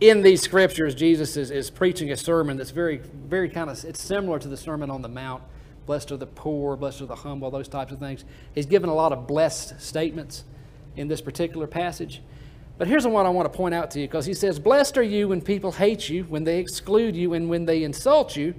in 0.00 0.23
these 0.23 0.42
scriptures, 0.42 0.94
Jesus 0.97 1.37
is, 1.37 1.52
is 1.52 1.70
preaching 1.70 2.11
a 2.11 2.16
sermon 2.16 2.56
that's 2.56 2.73
very, 2.73 2.99
very 2.99 3.49
kind 3.49 3.70
of, 3.70 3.85
it's 3.85 4.02
similar 4.02 4.40
to 4.40 4.49
the 4.49 4.56
Sermon 4.56 4.90
on 4.90 5.02
the 5.02 5.09
Mount 5.09 5.42
blessed 5.87 6.12
are 6.12 6.16
the 6.16 6.26
poor, 6.26 6.76
blessed 6.76 7.00
are 7.02 7.06
the 7.06 7.16
humble, 7.16 7.50
those 7.50 7.68
types 7.68 7.92
of 7.92 7.99
things. 7.99 8.25
He's 8.54 8.66
given 8.66 8.88
a 8.88 8.94
lot 8.94 9.12
of 9.12 9.26
blessed 9.26 9.80
statements 9.80 10.44
in 10.96 11.08
this 11.08 11.20
particular 11.20 11.66
passage. 11.66 12.22
But 12.78 12.88
here's 12.88 13.02
the 13.02 13.10
one 13.10 13.26
I 13.26 13.30
want 13.30 13.50
to 13.50 13.56
point 13.56 13.75
out 13.75 13.90
to 13.92 14.00
you 14.00 14.06
because 14.06 14.25
he 14.25 14.34
says, 14.34 14.58
Blessed 14.58 14.96
are 14.96 15.02
you 15.02 15.28
when 15.28 15.40
people 15.40 15.72
hate 15.72 16.08
you, 16.08 16.25
when 16.25 16.44
they 16.44 16.58
exclude 16.58 17.14
you, 17.14 17.34
and 17.34 17.49
when 17.49 17.66
they 17.66 17.82
insult 17.82 18.37
you, 18.37 18.54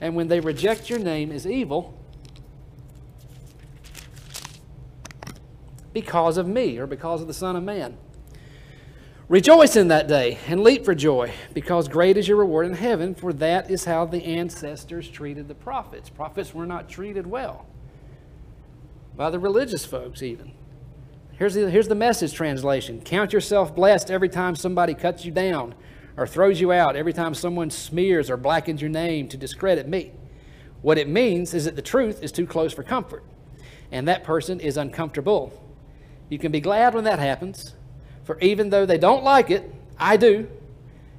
and 0.00 0.14
when 0.14 0.28
they 0.28 0.40
reject 0.40 0.88
your 0.88 0.98
name 0.98 1.32
as 1.32 1.46
evil 1.46 1.98
because 5.92 6.36
of 6.36 6.46
me 6.46 6.76
or 6.78 6.86
because 6.86 7.20
of 7.22 7.26
the 7.26 7.34
Son 7.34 7.56
of 7.56 7.62
Man. 7.62 7.96
Rejoice 9.28 9.74
in 9.74 9.88
that 9.88 10.06
day 10.06 10.38
and 10.48 10.62
leap 10.62 10.84
for 10.84 10.94
joy, 10.94 11.32
because 11.54 11.88
great 11.88 12.18
is 12.18 12.28
your 12.28 12.36
reward 12.36 12.66
in 12.66 12.74
heaven, 12.74 13.14
for 13.14 13.32
that 13.32 13.70
is 13.70 13.86
how 13.86 14.04
the 14.04 14.22
ancestors 14.22 15.08
treated 15.08 15.48
the 15.48 15.54
prophets. 15.54 16.10
Prophets 16.10 16.52
were 16.52 16.66
not 16.66 16.90
treated 16.90 17.26
well 17.26 17.64
by 19.16 19.30
the 19.30 19.38
religious 19.38 19.86
folks, 19.86 20.22
even. 20.22 20.52
Here's 21.38 21.54
the, 21.54 21.70
here's 21.70 21.88
the 21.88 21.94
message 21.94 22.34
translation 22.34 23.00
Count 23.00 23.32
yourself 23.32 23.74
blessed 23.74 24.10
every 24.10 24.28
time 24.28 24.56
somebody 24.56 24.92
cuts 24.92 25.24
you 25.24 25.32
down 25.32 25.74
or 26.18 26.26
throws 26.26 26.60
you 26.60 26.70
out, 26.70 26.94
every 26.94 27.14
time 27.14 27.32
someone 27.32 27.70
smears 27.70 28.28
or 28.28 28.36
blackens 28.36 28.82
your 28.82 28.90
name 28.90 29.26
to 29.28 29.38
discredit 29.38 29.88
me. 29.88 30.12
What 30.82 30.98
it 30.98 31.08
means 31.08 31.54
is 31.54 31.64
that 31.64 31.76
the 31.76 31.82
truth 31.82 32.22
is 32.22 32.30
too 32.30 32.46
close 32.46 32.74
for 32.74 32.82
comfort, 32.82 33.24
and 33.90 34.06
that 34.06 34.22
person 34.22 34.60
is 34.60 34.76
uncomfortable. 34.76 35.62
You 36.28 36.38
can 36.38 36.52
be 36.52 36.60
glad 36.60 36.92
when 36.92 37.04
that 37.04 37.18
happens 37.18 37.74
for 38.24 38.38
even 38.40 38.70
though 38.70 38.86
they 38.86 38.98
don't 38.98 39.22
like 39.22 39.50
it, 39.50 39.72
I 39.98 40.16
do, 40.16 40.48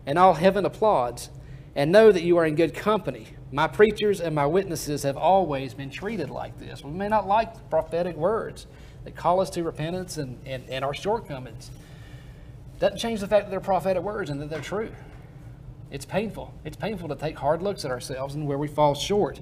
and 0.05 0.19
all 0.19 0.33
heaven 0.33 0.65
applauds, 0.65 1.29
and 1.75 1.91
know 1.91 2.12
that 2.12 2.24
you 2.24 2.38
are 2.38 2.45
in 2.45 2.55
good 2.55 2.74
company. 2.74 3.27
My 3.51 3.67
preachers 3.67 4.19
and 4.19 4.35
my 4.35 4.45
witnesses 4.45 5.03
have 5.03 5.17
always 5.17 5.74
been 5.74 5.89
treated 5.89 6.29
like 6.29 6.59
this. 6.59 6.83
We 6.83 6.91
may 6.91 7.07
not 7.07 7.27
like 7.27 7.69
prophetic 7.69 8.15
words 8.15 8.67
that 9.03 9.15
call 9.15 9.39
us 9.39 9.50
to 9.51 9.63
repentance 9.63 10.17
and, 10.17 10.39
and, 10.45 10.67
and 10.69 10.83
our 10.83 10.93
shortcomings. 10.93 11.69
Doesn't 12.79 12.97
change 12.97 13.21
the 13.21 13.27
fact 13.27 13.45
that 13.45 13.51
they're 13.51 13.59
prophetic 13.59 14.03
words 14.03 14.29
and 14.29 14.41
that 14.41 14.50
they're 14.50 14.59
true. 14.59 14.91
It's 15.91 16.05
painful. 16.05 16.53
It's 16.65 16.75
painful 16.75 17.07
to 17.09 17.15
take 17.15 17.38
hard 17.38 17.62
looks 17.62 17.85
at 17.85 17.91
ourselves 17.91 18.35
and 18.35 18.47
where 18.47 18.57
we 18.57 18.67
fall 18.67 18.95
short. 18.95 19.39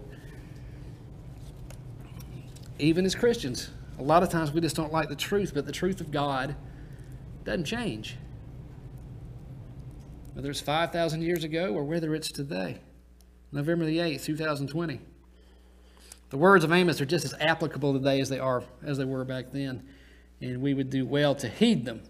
Even 2.78 3.06
as 3.06 3.16
Christians, 3.16 3.70
a 3.98 4.04
lot 4.04 4.22
of 4.22 4.30
times 4.30 4.52
we 4.52 4.60
just 4.60 4.76
don't 4.76 4.92
like 4.92 5.08
the 5.08 5.16
truth, 5.16 5.54
but 5.54 5.66
the 5.66 5.72
truth 5.72 6.02
of 6.02 6.12
God 6.12 6.56
doesn't 7.44 7.66
change. 7.66 8.18
Whether 10.34 10.50
it's 10.50 10.62
5,000 10.62 11.22
years 11.22 11.44
ago 11.44 11.74
or 11.74 11.84
whether 11.84 12.16
it's 12.16 12.32
today. 12.32 12.80
November 13.52 13.86
the 13.86 13.98
8th, 13.98 14.26
2020. 14.26 15.00
The 16.34 16.38
words 16.38 16.64
of 16.64 16.72
Amos 16.72 17.00
are 17.00 17.06
just 17.06 17.26
as 17.26 17.36
applicable 17.40 17.94
today 17.94 18.20
as 18.20 18.28
they 18.28 18.40
are 18.40 18.64
as 18.84 18.98
they 18.98 19.06
were 19.06 19.24
back 19.24 19.52
then, 19.52 19.84
and 20.42 20.64
we 20.64 20.74
would 20.74 20.90
do 20.90 21.06
well 21.06 21.36
to 21.36 21.48
heed 21.48 21.86
them, 21.86 22.02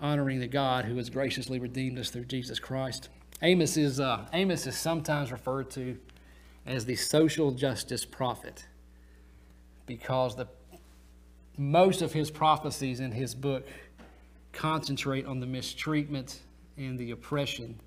honoring 0.00 0.40
the 0.40 0.48
God 0.48 0.86
who 0.86 0.96
has 0.96 1.08
graciously 1.08 1.60
redeemed 1.60 2.00
us 2.00 2.10
through 2.10 2.24
Jesus 2.24 2.58
Christ. 2.58 3.08
Amos 3.42 3.76
is 3.76 4.00
uh, 4.00 4.26
Amos 4.32 4.66
is 4.66 4.76
sometimes 4.76 5.30
referred 5.30 5.70
to 5.70 5.96
as 6.66 6.84
the 6.84 6.96
social 6.96 7.52
justice 7.52 8.04
prophet 8.04 8.66
because 9.86 10.34
the 10.34 10.48
most 11.56 12.02
of 12.02 12.12
his 12.12 12.30
prophecies 12.32 12.98
in 12.98 13.12
his 13.12 13.36
book 13.36 13.68
concentrate 14.56 15.26
on 15.26 15.38
the 15.38 15.46
mistreatment 15.46 16.40
and 16.76 16.98
the 16.98 17.10
oppression 17.10 17.78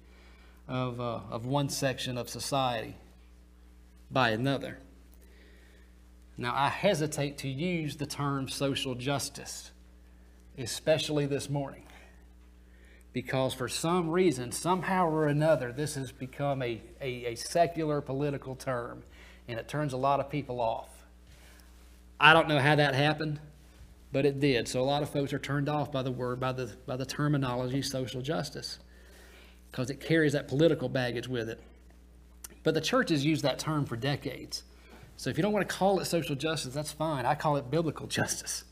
of, 0.68 1.02
uh, 1.02 1.20
of 1.32 1.46
one 1.46 1.68
section 1.68 2.18
of 2.18 2.30
society 2.30 2.96
by 4.12 4.30
another. 4.30 4.78
Now, 6.38 6.54
I 6.56 6.70
hesitate 6.70 7.40
to 7.40 7.50
use 7.50 7.98
the 7.98 8.06
term 8.06 8.48
social 8.48 8.96
justice, 8.96 9.72
especially 10.58 11.26
this 11.26 11.50
morning, 11.50 11.84
because 13.12 13.54
for 13.54 13.68
some 13.68 14.10
reason, 14.10 14.52
somehow 14.52 15.08
or 15.08 15.28
another, 15.28 15.74
this 15.74 15.96
has 15.96 16.12
become 16.12 16.62
a, 16.62 16.82
a, 17.02 17.26
a 17.26 17.36
secular 17.36 18.00
political 18.00 18.56
term, 18.56 19.04
and 19.48 19.60
it 19.60 19.68
turns 19.68 19.92
a 19.92 19.98
lot 19.98 20.20
of 20.20 20.30
people 20.30 20.62
off. 20.62 20.90
I 22.20 22.34
don't 22.34 22.48
know 22.48 22.60
how 22.60 22.76
that 22.76 22.94
happened 22.94 23.40
but 24.12 24.26
it 24.26 24.40
did. 24.40 24.68
So 24.68 24.82
a 24.82 24.84
lot 24.84 25.04
of 25.04 25.10
folks 25.10 25.34
are 25.34 25.40
turned 25.40 25.70
off 25.70 25.92
by 25.92 26.02
the 26.02 26.12
word, 26.12 26.40
by 26.40 26.52
the, 26.52 26.72
by 26.86 26.96
the 26.96 27.06
terminology 27.06 27.82
social 27.82 28.22
justice, 28.22 28.80
because 29.72 29.90
it 29.90 30.00
carries 30.00 30.34
that 30.34 30.48
political 30.48 30.90
baggage 30.90 31.28
with 31.28 31.50
it. 31.50 31.62
But 32.64 32.74
the 32.74 32.82
church 32.82 33.10
has 33.10 33.24
used 33.24 33.44
that 33.44 33.60
term 33.60 33.86
for 33.86 33.96
decades. 33.96 34.64
So 35.18 35.30
if 35.30 35.38
you 35.38 35.44
don't 35.44 35.54
want 35.54 35.68
to 35.68 35.76
call 35.76 36.00
it 36.00 36.06
social 36.06 36.36
justice, 36.36 36.74
that's 36.74 36.92
fine. 36.92 37.26
I 37.26 37.36
call 37.36 37.58
it 37.58 37.70
biblical 37.70 38.08
justice. 38.20 38.64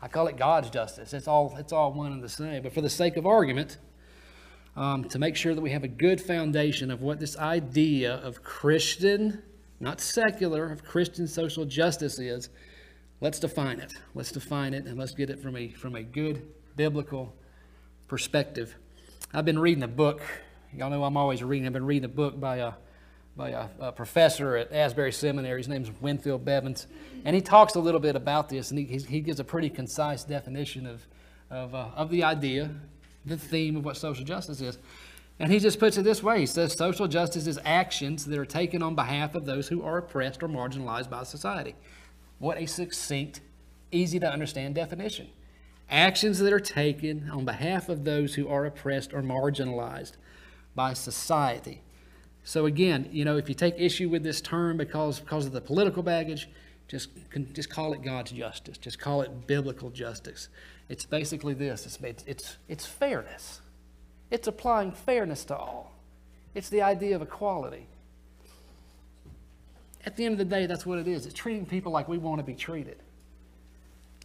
I 0.00 0.08
call 0.08 0.26
it 0.26 0.36
God's 0.36 0.70
justice. 0.70 1.14
It's 1.14 1.26
all, 1.26 1.56
it's 1.58 1.72
all 1.72 1.92
one 1.92 2.12
and 2.12 2.22
the 2.22 2.28
same. 2.28 2.62
But 2.62 2.74
for 2.74 2.80
the 2.80 2.90
sake 2.90 3.16
of 3.16 3.26
argument, 3.26 3.78
um, 4.76 5.04
to 5.04 5.18
make 5.18 5.36
sure 5.36 5.54
that 5.54 5.60
we 5.60 5.70
have 5.70 5.84
a 5.84 5.88
good 5.88 6.20
foundation 6.20 6.90
of 6.90 7.00
what 7.00 7.18
this 7.18 7.36
idea 7.38 8.14
of 8.16 8.42
Christian, 8.42 9.42
not 9.80 10.00
secular, 10.00 10.70
of 10.70 10.84
Christian 10.84 11.26
social 11.26 11.64
justice 11.64 12.18
is, 12.18 12.50
Let's 13.20 13.38
define 13.38 13.80
it. 13.80 13.94
Let's 14.14 14.30
define 14.30 14.74
it 14.74 14.84
and 14.84 14.98
let's 14.98 15.12
get 15.12 15.30
it 15.30 15.38
from 15.38 15.56
a, 15.56 15.68
from 15.70 15.94
a 15.94 16.02
good 16.02 16.42
biblical 16.76 17.34
perspective. 18.08 18.74
I've 19.32 19.46
been 19.46 19.58
reading 19.58 19.82
a 19.82 19.88
book. 19.88 20.20
Y'all 20.74 20.90
know 20.90 21.02
I'm 21.02 21.16
always 21.16 21.42
reading. 21.42 21.66
I've 21.66 21.72
been 21.72 21.86
reading 21.86 22.04
a 22.04 22.12
book 22.12 22.38
by 22.38 22.56
a, 22.56 22.72
by 23.34 23.50
a, 23.50 23.68
a 23.80 23.92
professor 23.92 24.56
at 24.56 24.70
Asbury 24.70 25.12
Seminary. 25.12 25.60
His 25.60 25.68
name 25.68 25.82
is 25.82 25.90
Winfield 26.02 26.44
Bevins. 26.44 26.86
And 27.24 27.34
he 27.34 27.40
talks 27.40 27.74
a 27.74 27.80
little 27.80 28.00
bit 28.00 28.16
about 28.16 28.50
this, 28.50 28.70
and 28.70 28.78
he, 28.78 28.98
he 28.98 29.20
gives 29.20 29.40
a 29.40 29.44
pretty 29.44 29.70
concise 29.70 30.22
definition 30.22 30.86
of, 30.86 31.06
of, 31.50 31.74
uh, 31.74 31.88
of 31.96 32.10
the 32.10 32.22
idea, 32.22 32.70
the 33.24 33.38
theme 33.38 33.76
of 33.76 33.84
what 33.84 33.96
social 33.96 34.26
justice 34.26 34.60
is. 34.60 34.78
And 35.38 35.50
he 35.50 35.58
just 35.58 35.78
puts 35.78 35.98
it 35.98 36.02
this 36.02 36.22
way 36.22 36.40
He 36.40 36.46
says, 36.46 36.74
Social 36.74 37.08
justice 37.08 37.46
is 37.46 37.58
actions 37.64 38.26
that 38.26 38.38
are 38.38 38.46
taken 38.46 38.82
on 38.82 38.94
behalf 38.94 39.34
of 39.34 39.46
those 39.46 39.68
who 39.68 39.82
are 39.82 39.98
oppressed 39.98 40.42
or 40.42 40.48
marginalized 40.48 41.08
by 41.08 41.22
society. 41.24 41.74
What 42.38 42.58
a 42.58 42.66
succinct, 42.66 43.40
easy 43.90 44.20
to 44.20 44.30
understand 44.30 44.74
definition. 44.74 45.28
Actions 45.88 46.38
that 46.40 46.52
are 46.52 46.60
taken 46.60 47.30
on 47.30 47.44
behalf 47.44 47.88
of 47.88 48.04
those 48.04 48.34
who 48.34 48.48
are 48.48 48.66
oppressed 48.66 49.14
or 49.14 49.22
marginalized 49.22 50.12
by 50.74 50.92
society. 50.92 51.80
So 52.44 52.66
again, 52.66 53.08
you 53.10 53.24
know, 53.24 53.36
if 53.36 53.48
you 53.48 53.54
take 53.54 53.74
issue 53.78 54.08
with 54.08 54.22
this 54.22 54.40
term 54.40 54.76
because 54.76 55.20
because 55.20 55.46
of 55.46 55.52
the 55.52 55.60
political 55.60 56.02
baggage, 56.02 56.48
just 56.88 57.08
just 57.52 57.70
call 57.70 57.92
it 57.92 58.02
God's 58.02 58.32
justice. 58.32 58.78
Just 58.78 58.98
call 58.98 59.22
it 59.22 59.46
biblical 59.46 59.90
justice. 59.90 60.48
It's 60.88 61.04
basically 61.04 61.54
this. 61.54 61.86
It's 61.86 62.22
it's 62.26 62.56
it's 62.68 62.86
fairness. 62.86 63.60
It's 64.30 64.46
applying 64.46 64.92
fairness 64.92 65.44
to 65.46 65.56
all. 65.56 65.92
It's 66.54 66.68
the 66.68 66.82
idea 66.82 67.16
of 67.16 67.22
equality. 67.22 67.86
At 70.06 70.14
the 70.14 70.24
end 70.24 70.32
of 70.32 70.38
the 70.38 70.44
day, 70.44 70.66
that's 70.66 70.86
what 70.86 70.98
it 70.98 71.08
is. 71.08 71.26
It's 71.26 71.34
treating 71.34 71.66
people 71.66 71.90
like 71.90 72.08
we 72.08 72.16
want 72.16 72.38
to 72.38 72.44
be 72.44 72.54
treated. 72.54 72.98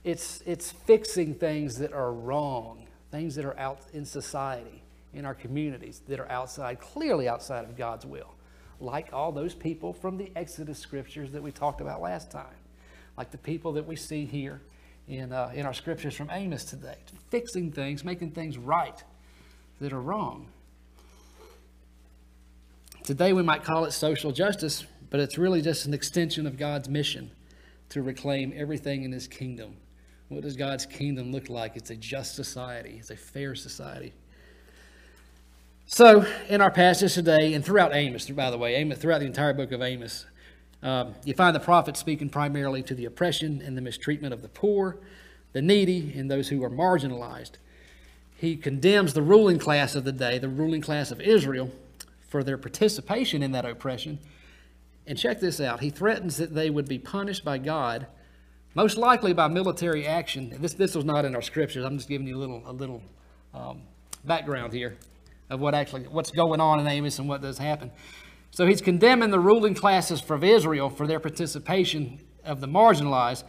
It's, 0.04 0.42
it's 0.46 0.72
fixing 0.72 1.34
things 1.34 1.80
that 1.80 1.92
are 1.92 2.14
wrong, 2.14 2.86
things 3.10 3.36
that 3.36 3.46
are 3.46 3.58
out 3.58 3.80
in 3.92 4.06
society, 4.06 4.84
in 5.14 5.26
our 5.26 5.34
communities, 5.34 6.02
that 6.08 6.20
are 6.20 6.30
outside, 6.30 6.80
clearly 6.80 7.28
outside 7.28 7.66
of 7.66 7.76
God's 7.76 8.06
will. 8.06 8.34
Like 8.80 9.10
all 9.12 9.32
those 9.32 9.56
people 9.56 9.92
from 9.92 10.18
the 10.18 10.32
Exodus 10.36 10.78
scriptures 10.78 11.32
that 11.32 11.42
we 11.42 11.52
talked 11.52 11.82
about 11.82 12.00
last 12.00 12.30
time. 12.30 12.46
Like 13.18 13.32
the 13.32 13.38
people 13.40 13.74
that 13.74 13.86
we 13.86 13.96
see 13.96 14.26
here 14.26 14.62
in, 15.08 15.34
uh, 15.34 15.52
in 15.54 15.66
our 15.66 15.74
scriptures 15.74 16.16
from 16.16 16.30
Amos 16.32 16.64
today. 16.64 16.96
Fixing 17.30 17.72
things, 17.72 18.04
making 18.04 18.32
things 18.32 18.58
right 18.58 19.04
that 19.80 19.94
are 19.94 20.02
wrong. 20.02 20.48
Today 23.04 23.34
we 23.34 23.42
might 23.42 23.64
call 23.64 23.86
it 23.86 23.92
social 23.92 24.32
justice 24.32 24.86
but 25.12 25.20
it's 25.20 25.38
really 25.38 25.62
just 25.62 25.86
an 25.86 25.94
extension 25.94 26.48
of 26.48 26.58
God's 26.58 26.89
mission 26.89 27.30
to 27.89 28.01
reclaim 28.01 28.53
everything 28.56 29.03
in 29.03 29.12
his 29.12 29.27
kingdom. 29.27 29.75
What 30.30 30.41
does 30.41 30.56
God's 30.56 30.86
kingdom 30.86 31.34
look 31.34 31.50
like? 31.50 31.75
It's 31.75 31.91
a 31.91 31.96
just 31.96 32.36
society, 32.36 32.96
it's 32.98 33.12
a 33.12 33.18
fair 33.18 33.53
society. 33.53 34.13
So, 35.86 36.25
in 36.48 36.62
our 36.62 36.72
passage 36.72 37.13
today, 37.13 37.53
and 37.53 37.65
throughout 37.65 37.94
Amos, 37.94 38.30
by 38.30 38.50
the 38.50 38.58
way, 38.58 38.75
Amos, 38.75 38.98
throughout 38.98 39.20
the 39.20 39.25
entire 39.25 39.53
book 39.53 39.74
of 39.74 39.82
Amos, 39.82 40.25
um, 40.82 41.15
you 41.25 41.34
find 41.34 41.53
the 41.53 41.60
prophet 41.60 41.98
speaking 41.98 42.30
primarily 42.30 42.82
to 42.84 42.96
the 42.96 43.03
oppression 43.03 43.62
and 43.62 43.77
the 43.77 43.82
mistreatment 43.82 44.34
of 44.34 44.41
the 44.41 44.48
poor, 44.48 44.98
the 45.51 45.62
needy, 45.62 46.13
and 46.15 46.32
those 46.32 46.48
who 46.48 46.63
are 46.63 46.70
marginalized. 46.70 47.51
He 48.38 48.56
condemns 48.56 49.13
the 49.13 49.22
ruling 49.22 49.60
class 49.60 49.94
of 49.94 50.06
the 50.06 50.13
day, 50.13 50.39
the 50.39 50.48
ruling 50.48 50.82
class 50.82 51.12
of 51.12 51.20
Israel, 51.20 51.72
for 52.30 52.41
their 52.41 52.58
participation 52.58 53.44
in 53.44 53.51
that 53.51 53.65
oppression 53.65 54.20
and 55.08 55.17
check 55.17 55.39
this 55.39 55.60
out. 55.60 55.79
He 55.79 55.89
threatens 55.89 56.38
that 56.38 56.53
they 56.53 56.70
would 56.70 56.88
be 56.88 57.00
punished 57.00 57.43
by 57.43 57.58
God, 57.58 58.08
most 58.75 58.98
likely 58.98 59.34
by 59.34 59.48
military 59.48 60.08
action. 60.08 60.55
This, 60.60 60.74
this 60.74 60.96
was 60.96 61.05
not 61.05 61.25
in 61.25 61.36
our 61.36 61.41
scriptures. 61.41 61.84
I'm 61.84 61.98
just 61.98 62.10
giving 62.10 62.27
you 62.27 62.38
a 62.38 62.39
little, 62.39 62.63
a 62.65 62.72
little 62.72 63.01
um, 63.53 63.81
background 64.24 64.74
here 64.74 64.98
of 65.50 65.60
what 65.60 65.75
actually 65.75 66.03
what's 66.03 66.31
going 66.31 66.62
on 66.62 66.79
in 66.79 66.88
Amos 66.88 67.20
and 67.20 67.27
what 67.27 67.41
does 67.41 67.58
happen. 67.58 67.91
So 68.51 68.65
he's 68.65 68.81
condemning 68.81 69.31
the 69.31 69.39
ruling 69.39 69.75
classes 69.75 70.24
of 70.29 70.43
Israel 70.43 70.89
for 70.89 71.08
their 71.08 71.20
participation 71.20 72.20
of 72.43 72.62
the 72.62 72.67
marginalized. 72.67 73.43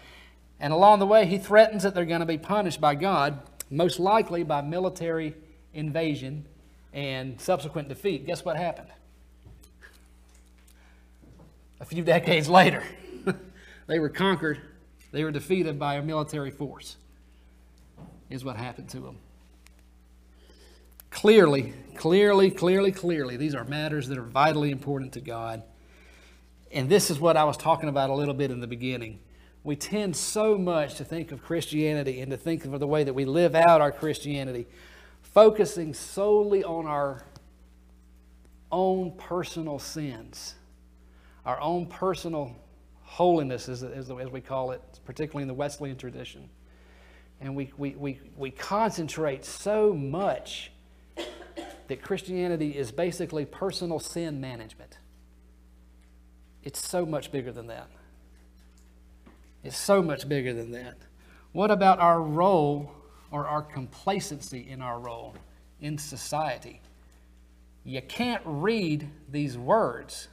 And 0.61 0.73
along 0.73 1.01
the 1.01 1.07
way, 1.07 1.27
he 1.27 1.39
threatens 1.39 1.83
that 1.83 1.95
they're 1.95 2.05
going 2.05 2.21
to 2.21 2.27
be 2.27 2.39
punished 2.39 2.81
by 2.81 2.95
God, 2.95 3.41
most 3.69 3.99
likely 3.99 4.45
by 4.45 4.61
military 4.63 5.35
invasion 5.75 6.47
and 6.93 7.41
subsequent 7.41 7.89
defeat. 7.89 8.27
Guess 8.27 8.45
what 8.45 8.57
happened? 8.57 8.89
A 11.83 11.85
few 11.85 12.05
decades 12.05 12.49
later. 12.49 12.85
they 13.89 13.99
were 13.99 14.09
conquered, 14.09 14.61
they 15.11 15.25
were 15.25 15.33
defeated 15.33 15.79
by 15.79 15.97
a 15.97 16.03
military 16.03 16.53
force, 16.53 16.97
is 18.31 18.45
what 18.45 18.57
happened 18.57 18.89
to 18.91 19.01
them. 19.01 19.19
clearly, 21.11 21.75
clearly, 21.97 22.51
clearly, 22.51 22.93
clearly, 22.93 23.37
these 23.37 23.55
are 23.55 23.65
matters 23.65 24.07
that 24.09 24.17
are 24.17 24.23
vitally 24.23 24.71
important 24.71 25.13
to 25.13 25.21
God. 25.21 25.63
And 26.71 26.89
this 26.89 27.11
is 27.11 27.21
what 27.21 27.37
I 27.37 27.45
was 27.45 27.57
talking 27.57 27.89
about 27.89 28.09
a 28.09 28.15
little 28.15 28.33
bit 28.33 28.51
in 28.51 28.61
the 28.61 28.67
beginning. 28.67 29.19
We 29.65 29.77
tend 29.77 30.17
so 30.17 30.57
much 30.57 30.95
to 30.95 31.05
think 31.05 31.33
of 31.33 31.43
Christianity 31.43 32.21
and 32.21 32.31
to 32.31 32.37
think 32.37 32.65
of 32.65 32.79
the 32.81 32.87
way 32.87 33.05
that 33.05 33.13
we 33.13 33.25
live 33.25 33.55
out 33.55 33.81
our 33.81 33.93
Christianity, 33.93 34.67
focusing 35.21 35.93
solely 35.93 36.65
on 36.65 36.87
our 36.87 37.25
own 38.71 39.13
personal 39.19 39.79
sins, 39.79 40.55
our 41.45 41.61
own 41.61 41.87
personal 41.87 42.57
holiness, 43.03 43.69
as, 43.69 43.83
as, 43.83 44.11
as 44.11 44.31
we 44.31 44.41
call 44.41 44.71
it, 44.71 44.81
particularly 45.05 45.43
in 45.43 45.49
the 45.49 45.55
Wesleyan 45.55 45.97
tradition. 45.97 46.49
And 47.41 47.57
we, 47.57 47.73
we, 47.77 47.91
we, 47.97 48.21
we 48.37 48.51
concentrate 48.51 49.45
so 49.45 49.93
much 49.93 50.71
that 51.89 52.01
Christianity 52.01 52.71
is 52.71 52.93
basically 52.93 53.45
personal 53.45 53.99
sin 53.99 54.41
management. 54.41 54.99
It's 56.63 56.87
so 56.89 57.05
much 57.05 57.33
bigger 57.33 57.53
than 57.53 57.67
that. 57.67 57.89
It's 59.65 59.77
so 59.77 60.03
much 60.03 60.29
bigger 60.29 60.53
than 60.53 60.71
that. 60.73 60.97
What 61.53 61.71
about 61.71 61.99
our 61.99 62.21
role 62.21 62.93
or 63.31 63.47
our 63.47 63.63
complacency 63.63 64.67
in 64.69 64.81
our 64.81 64.99
role 64.99 65.35
in 65.81 65.99
society? 65.99 66.81
You 67.85 68.01
can't 68.01 68.43
read 68.45 69.11
these 69.31 69.59
words. 69.59 70.29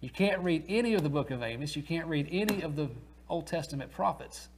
You 0.00 0.08
can't 0.10 0.40
read 0.42 0.64
any 0.68 0.94
of 0.94 1.02
the 1.02 1.08
book 1.08 1.30
of 1.30 1.42
Amos. 1.42 1.76
You 1.76 1.82
can't 1.82 2.06
read 2.06 2.28
any 2.30 2.62
of 2.62 2.76
the 2.76 2.88
Old 3.28 3.46
Testament 3.46 3.92
prophets 3.92 4.48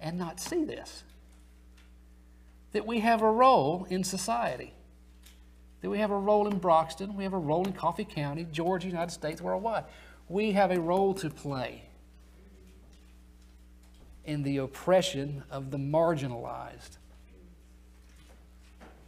and 0.00 0.18
not 0.18 0.40
see 0.40 0.64
this. 0.64 1.02
That 2.72 2.86
we 2.86 3.00
have 3.00 3.22
a 3.22 3.30
role 3.30 3.86
in 3.90 4.04
society. 4.04 4.72
That 5.80 5.90
we 5.90 5.98
have 5.98 6.10
a 6.10 6.18
role 6.18 6.46
in 6.46 6.58
Broxton. 6.58 7.16
We 7.16 7.24
have 7.24 7.32
a 7.32 7.38
role 7.38 7.66
in 7.66 7.72
Coffee 7.72 8.04
County, 8.04 8.46
Georgia, 8.52 8.86
United 8.86 9.12
States, 9.12 9.40
worldwide. 9.40 9.84
We 10.28 10.52
have 10.52 10.70
a 10.70 10.78
role 10.80 11.14
to 11.14 11.30
play 11.30 11.82
in 14.24 14.42
the 14.42 14.58
oppression 14.58 15.42
of 15.50 15.70
the 15.70 15.78
marginalized. 15.78 16.98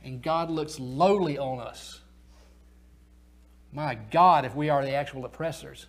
And 0.03 0.21
God 0.21 0.51
looks 0.51 0.81
lowly 0.81 1.39
on 1.39 1.61
us. 1.61 2.02
My 3.73 3.95
God, 4.11 4.45
if 4.45 4.55
we 4.55 4.69
are 4.69 4.85
the 4.85 4.93
actual 4.93 5.25
oppressors. 5.25 5.87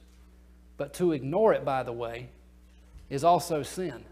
But 0.77 0.93
to 0.95 1.11
ignore 1.11 1.53
it, 1.53 1.65
by 1.65 1.83
the 1.83 1.91
way, 1.91 2.29
is 3.09 3.23
also 3.23 3.61
sin. 3.61 4.05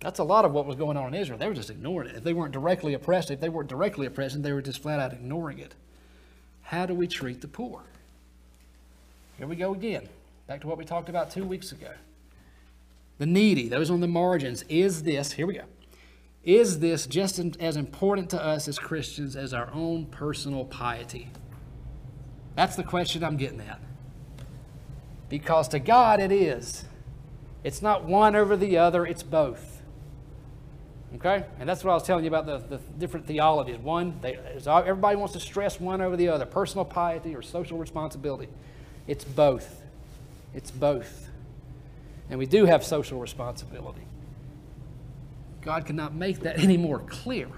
That's 0.00 0.18
a 0.18 0.24
lot 0.24 0.44
of 0.44 0.52
what 0.52 0.66
was 0.66 0.76
going 0.76 0.96
on 0.96 1.14
in 1.14 1.20
Israel. 1.20 1.38
They 1.38 1.48
were 1.48 1.54
just 1.54 1.70
ignoring 1.70 2.10
it. 2.10 2.16
If 2.16 2.24
they 2.24 2.32
weren't 2.32 2.52
directly 2.52 2.94
oppressed, 2.94 3.30
if 3.30 3.40
they 3.40 3.48
weren't 3.48 3.68
directly 3.68 4.06
oppressing, 4.06 4.42
they 4.42 4.52
were 4.52 4.62
just 4.62 4.82
flat 4.82 5.00
out 5.00 5.12
ignoring 5.12 5.58
it. 5.58 5.74
How 6.62 6.86
do 6.86 6.94
we 6.94 7.06
treat 7.06 7.40
the 7.40 7.48
poor? 7.48 7.82
Here 9.38 9.46
we 9.46 9.56
go 9.56 9.74
again. 9.74 10.08
Back 10.46 10.60
to 10.62 10.66
what 10.66 10.78
we 10.78 10.84
talked 10.84 11.08
about 11.08 11.30
two 11.30 11.44
weeks 11.44 11.72
ago. 11.72 11.90
The 13.18 13.26
needy, 13.26 13.68
those 13.68 13.90
on 13.90 14.00
the 14.00 14.06
margins. 14.06 14.64
Is 14.68 15.02
this, 15.02 15.32
here 15.32 15.46
we 15.46 15.54
go, 15.54 15.64
is 16.46 16.78
this 16.78 17.06
just 17.06 17.40
as 17.58 17.76
important 17.76 18.30
to 18.30 18.42
us 18.42 18.68
as 18.68 18.78
Christians 18.78 19.34
as 19.34 19.52
our 19.52 19.68
own 19.74 20.06
personal 20.06 20.64
piety? 20.64 21.28
That's 22.54 22.76
the 22.76 22.84
question 22.84 23.24
I'm 23.24 23.36
getting 23.36 23.60
at. 23.60 23.80
Because 25.28 25.66
to 25.68 25.80
God 25.80 26.20
it 26.20 26.30
is. 26.30 26.84
It's 27.64 27.82
not 27.82 28.04
one 28.04 28.36
over 28.36 28.56
the 28.56 28.78
other, 28.78 29.04
it's 29.04 29.24
both. 29.24 29.82
Okay? 31.16 31.44
And 31.58 31.68
that's 31.68 31.82
what 31.82 31.90
I 31.90 31.94
was 31.94 32.04
telling 32.04 32.24
you 32.24 32.30
about 32.30 32.46
the, 32.46 32.76
the 32.76 32.80
different 32.98 33.26
theologies. 33.26 33.78
One, 33.78 34.16
they, 34.22 34.38
everybody 34.66 35.16
wants 35.16 35.32
to 35.34 35.40
stress 35.40 35.80
one 35.80 36.00
over 36.00 36.16
the 36.16 36.28
other 36.28 36.46
personal 36.46 36.84
piety 36.84 37.34
or 37.34 37.42
social 37.42 37.76
responsibility. 37.76 38.48
It's 39.08 39.24
both. 39.24 39.82
It's 40.54 40.70
both. 40.70 41.28
And 42.30 42.38
we 42.38 42.46
do 42.46 42.66
have 42.66 42.84
social 42.84 43.18
responsibility. 43.18 44.02
God 45.66 45.84
cannot 45.84 46.14
make 46.14 46.40
that 46.40 46.60
any 46.60 46.76
more 46.76 47.00
clear. 47.00 47.48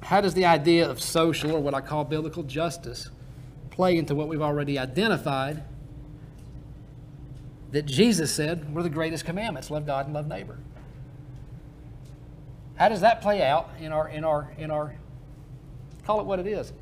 How 0.00 0.22
does 0.22 0.32
the 0.32 0.46
idea 0.46 0.88
of 0.88 0.98
social, 0.98 1.52
or 1.52 1.60
what 1.60 1.74
I 1.74 1.82
call 1.82 2.04
biblical 2.04 2.42
justice, 2.42 3.10
play 3.68 3.98
into 3.98 4.14
what 4.14 4.28
we've 4.28 4.40
already 4.40 4.78
identified 4.78 5.62
that 7.72 7.84
Jesus 7.84 8.32
said 8.32 8.74
were 8.74 8.82
the 8.82 8.88
greatest 8.88 9.26
commandments 9.26 9.70
love 9.70 9.84
God 9.84 10.06
and 10.06 10.14
love 10.14 10.26
neighbor? 10.26 10.56
How 12.76 12.88
does 12.88 13.02
that 13.02 13.20
play 13.20 13.42
out 13.42 13.68
in 13.78 13.92
our, 13.92 14.08
in 14.08 14.24
our, 14.24 14.50
in 14.56 14.70
our, 14.70 14.94
call 16.06 16.18
it 16.18 16.24
what 16.24 16.38
it 16.38 16.46
is, 16.46 16.72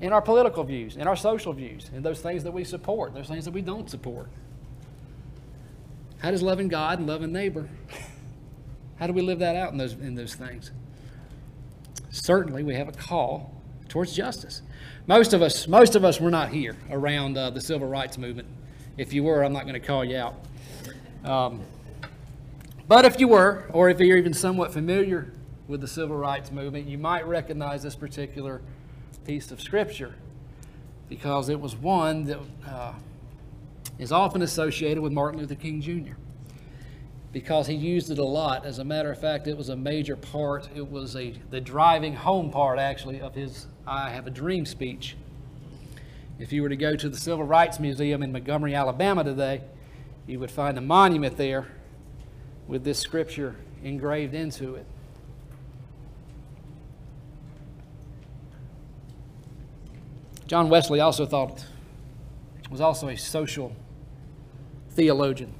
in 0.00 0.12
our 0.12 0.22
political 0.22 0.64
views, 0.64 0.96
in 0.96 1.06
our 1.06 1.16
social 1.16 1.52
views, 1.52 1.90
in 1.94 2.02
those 2.02 2.20
things 2.20 2.42
that 2.42 2.52
we 2.52 2.64
support, 2.64 3.14
those 3.14 3.28
things 3.28 3.44
that 3.44 3.52
we 3.52 3.62
don't 3.62 3.88
support. 3.88 4.28
How 6.24 6.30
does 6.30 6.40
loving 6.40 6.68
God 6.68 7.00
and 7.00 7.06
loving 7.06 7.32
neighbor, 7.32 7.68
how 8.96 9.06
do 9.06 9.12
we 9.12 9.20
live 9.20 9.40
that 9.40 9.56
out 9.56 9.72
in 9.72 9.76
those, 9.76 9.92
in 9.92 10.14
those 10.14 10.34
things? 10.34 10.70
Certainly, 12.08 12.62
we 12.62 12.74
have 12.76 12.88
a 12.88 12.92
call 12.92 13.54
towards 13.90 14.14
justice. 14.14 14.62
Most 15.06 15.34
of 15.34 15.42
us, 15.42 15.68
most 15.68 15.96
of 15.96 16.02
us 16.02 16.22
were 16.22 16.30
not 16.30 16.48
here 16.48 16.78
around 16.90 17.36
uh, 17.36 17.50
the 17.50 17.60
civil 17.60 17.86
rights 17.86 18.16
movement. 18.16 18.48
If 18.96 19.12
you 19.12 19.22
were, 19.22 19.44
I'm 19.44 19.52
not 19.52 19.64
going 19.64 19.78
to 19.78 19.86
call 19.86 20.02
you 20.02 20.16
out. 20.16 20.34
Um, 21.26 21.60
but 22.88 23.04
if 23.04 23.20
you 23.20 23.28
were, 23.28 23.68
or 23.70 23.90
if 23.90 24.00
you're 24.00 24.16
even 24.16 24.32
somewhat 24.32 24.72
familiar 24.72 25.30
with 25.68 25.82
the 25.82 25.88
civil 25.88 26.16
rights 26.16 26.50
movement, 26.50 26.88
you 26.88 26.96
might 26.96 27.28
recognize 27.28 27.82
this 27.82 27.96
particular 27.96 28.62
piece 29.26 29.50
of 29.50 29.60
Scripture 29.60 30.14
because 31.10 31.50
it 31.50 31.60
was 31.60 31.76
one 31.76 32.24
that 32.24 32.38
uh, 32.66 32.94
is 33.98 34.12
often 34.12 34.42
associated 34.42 35.02
with 35.02 35.12
Martin 35.12 35.40
Luther 35.40 35.54
King 35.54 35.80
Jr. 35.80 36.14
because 37.32 37.66
he 37.66 37.74
used 37.74 38.10
it 38.10 38.18
a 38.18 38.24
lot. 38.24 38.64
As 38.64 38.78
a 38.78 38.84
matter 38.84 39.10
of 39.10 39.20
fact, 39.20 39.46
it 39.46 39.56
was 39.56 39.68
a 39.68 39.76
major 39.76 40.16
part. 40.16 40.68
It 40.74 40.90
was 40.90 41.16
a 41.16 41.34
the 41.50 41.60
driving 41.60 42.14
home 42.14 42.50
part, 42.50 42.78
actually, 42.78 43.20
of 43.20 43.34
his 43.34 43.66
"I 43.86 44.10
Have 44.10 44.26
a 44.26 44.30
Dream" 44.30 44.66
speech. 44.66 45.16
If 46.38 46.52
you 46.52 46.62
were 46.62 46.68
to 46.68 46.76
go 46.76 46.96
to 46.96 47.08
the 47.08 47.16
Civil 47.16 47.44
Rights 47.44 47.78
Museum 47.78 48.22
in 48.22 48.32
Montgomery, 48.32 48.74
Alabama 48.74 49.22
today, 49.22 49.62
you 50.26 50.40
would 50.40 50.50
find 50.50 50.76
a 50.76 50.80
monument 50.80 51.36
there 51.36 51.68
with 52.66 52.82
this 52.82 52.98
scripture 52.98 53.56
engraved 53.84 54.34
into 54.34 54.74
it. 54.74 54.86
John 60.46 60.68
Wesley 60.68 61.00
also 61.00 61.24
thought 61.24 61.64
was 62.70 62.80
also 62.80 63.08
a 63.08 63.16
social 63.16 63.74
theologian. 64.94 65.52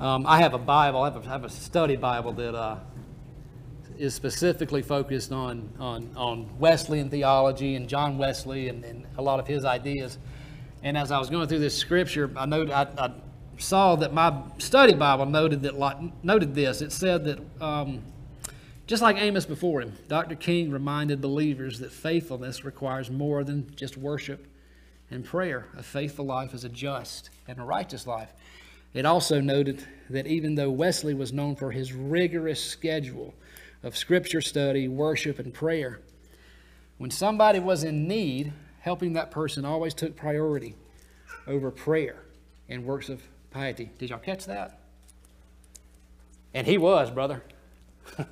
Um, 0.00 0.26
I 0.26 0.40
have 0.40 0.54
a 0.54 0.58
Bible, 0.58 1.02
I 1.02 1.10
have 1.10 1.24
a, 1.24 1.28
I 1.28 1.32
have 1.32 1.44
a 1.44 1.50
study 1.50 1.96
Bible 1.96 2.32
that 2.32 2.54
uh, 2.54 2.76
is 3.98 4.14
specifically 4.14 4.80
focused 4.80 5.30
on, 5.30 5.68
on, 5.78 6.10
on 6.16 6.58
Wesleyan 6.58 7.10
theology 7.10 7.74
and 7.74 7.86
John 7.86 8.16
Wesley 8.16 8.68
and, 8.68 8.82
and 8.84 9.06
a 9.18 9.22
lot 9.22 9.40
of 9.40 9.46
his 9.46 9.64
ideas. 9.64 10.16
And 10.82 10.96
as 10.96 11.12
I 11.12 11.18
was 11.18 11.28
going 11.28 11.48
through 11.48 11.58
this 11.58 11.76
scripture, 11.76 12.30
I, 12.34 12.46
noted, 12.46 12.72
I, 12.72 12.84
I 12.96 13.12
saw 13.58 13.96
that 13.96 14.14
my 14.14 14.42
study 14.56 14.94
Bible 14.94 15.26
noted, 15.26 15.60
that, 15.62 16.12
noted 16.22 16.54
this. 16.54 16.80
It 16.80 16.92
said 16.92 17.24
that 17.26 17.38
um, 17.60 18.02
just 18.86 19.02
like 19.02 19.18
Amos 19.18 19.44
before 19.44 19.82
him, 19.82 19.92
Dr. 20.08 20.34
King 20.34 20.70
reminded 20.70 21.20
believers 21.20 21.78
that 21.80 21.92
faithfulness 21.92 22.64
requires 22.64 23.10
more 23.10 23.44
than 23.44 23.70
just 23.76 23.98
worship 23.98 24.46
and 25.10 25.26
prayer. 25.26 25.66
A 25.76 25.82
faithful 25.82 26.24
life 26.24 26.54
is 26.54 26.64
a 26.64 26.70
just 26.70 27.28
and 27.50 27.60
a 27.60 27.64
righteous 27.64 28.06
life. 28.06 28.32
It 28.92 29.06
also 29.06 29.40
noted 29.40 29.86
that 30.08 30.26
even 30.26 30.54
though 30.54 30.70
Wesley 30.70 31.14
was 31.14 31.32
known 31.32 31.56
for 31.56 31.70
his 31.70 31.92
rigorous 31.92 32.62
schedule 32.62 33.34
of 33.82 33.96
scripture 33.96 34.40
study, 34.40 34.88
worship, 34.88 35.38
and 35.38 35.54
prayer, 35.54 36.00
when 36.98 37.10
somebody 37.10 37.58
was 37.58 37.84
in 37.84 38.08
need, 38.08 38.52
helping 38.80 39.12
that 39.14 39.30
person 39.30 39.64
always 39.64 39.94
took 39.94 40.16
priority 40.16 40.74
over 41.46 41.70
prayer 41.70 42.22
and 42.68 42.84
works 42.84 43.08
of 43.08 43.22
piety. 43.50 43.90
Did 43.98 44.10
y'all 44.10 44.18
catch 44.18 44.46
that? 44.46 44.80
And 46.52 46.66
he 46.66 46.78
was, 46.78 47.10
brother. 47.10 47.42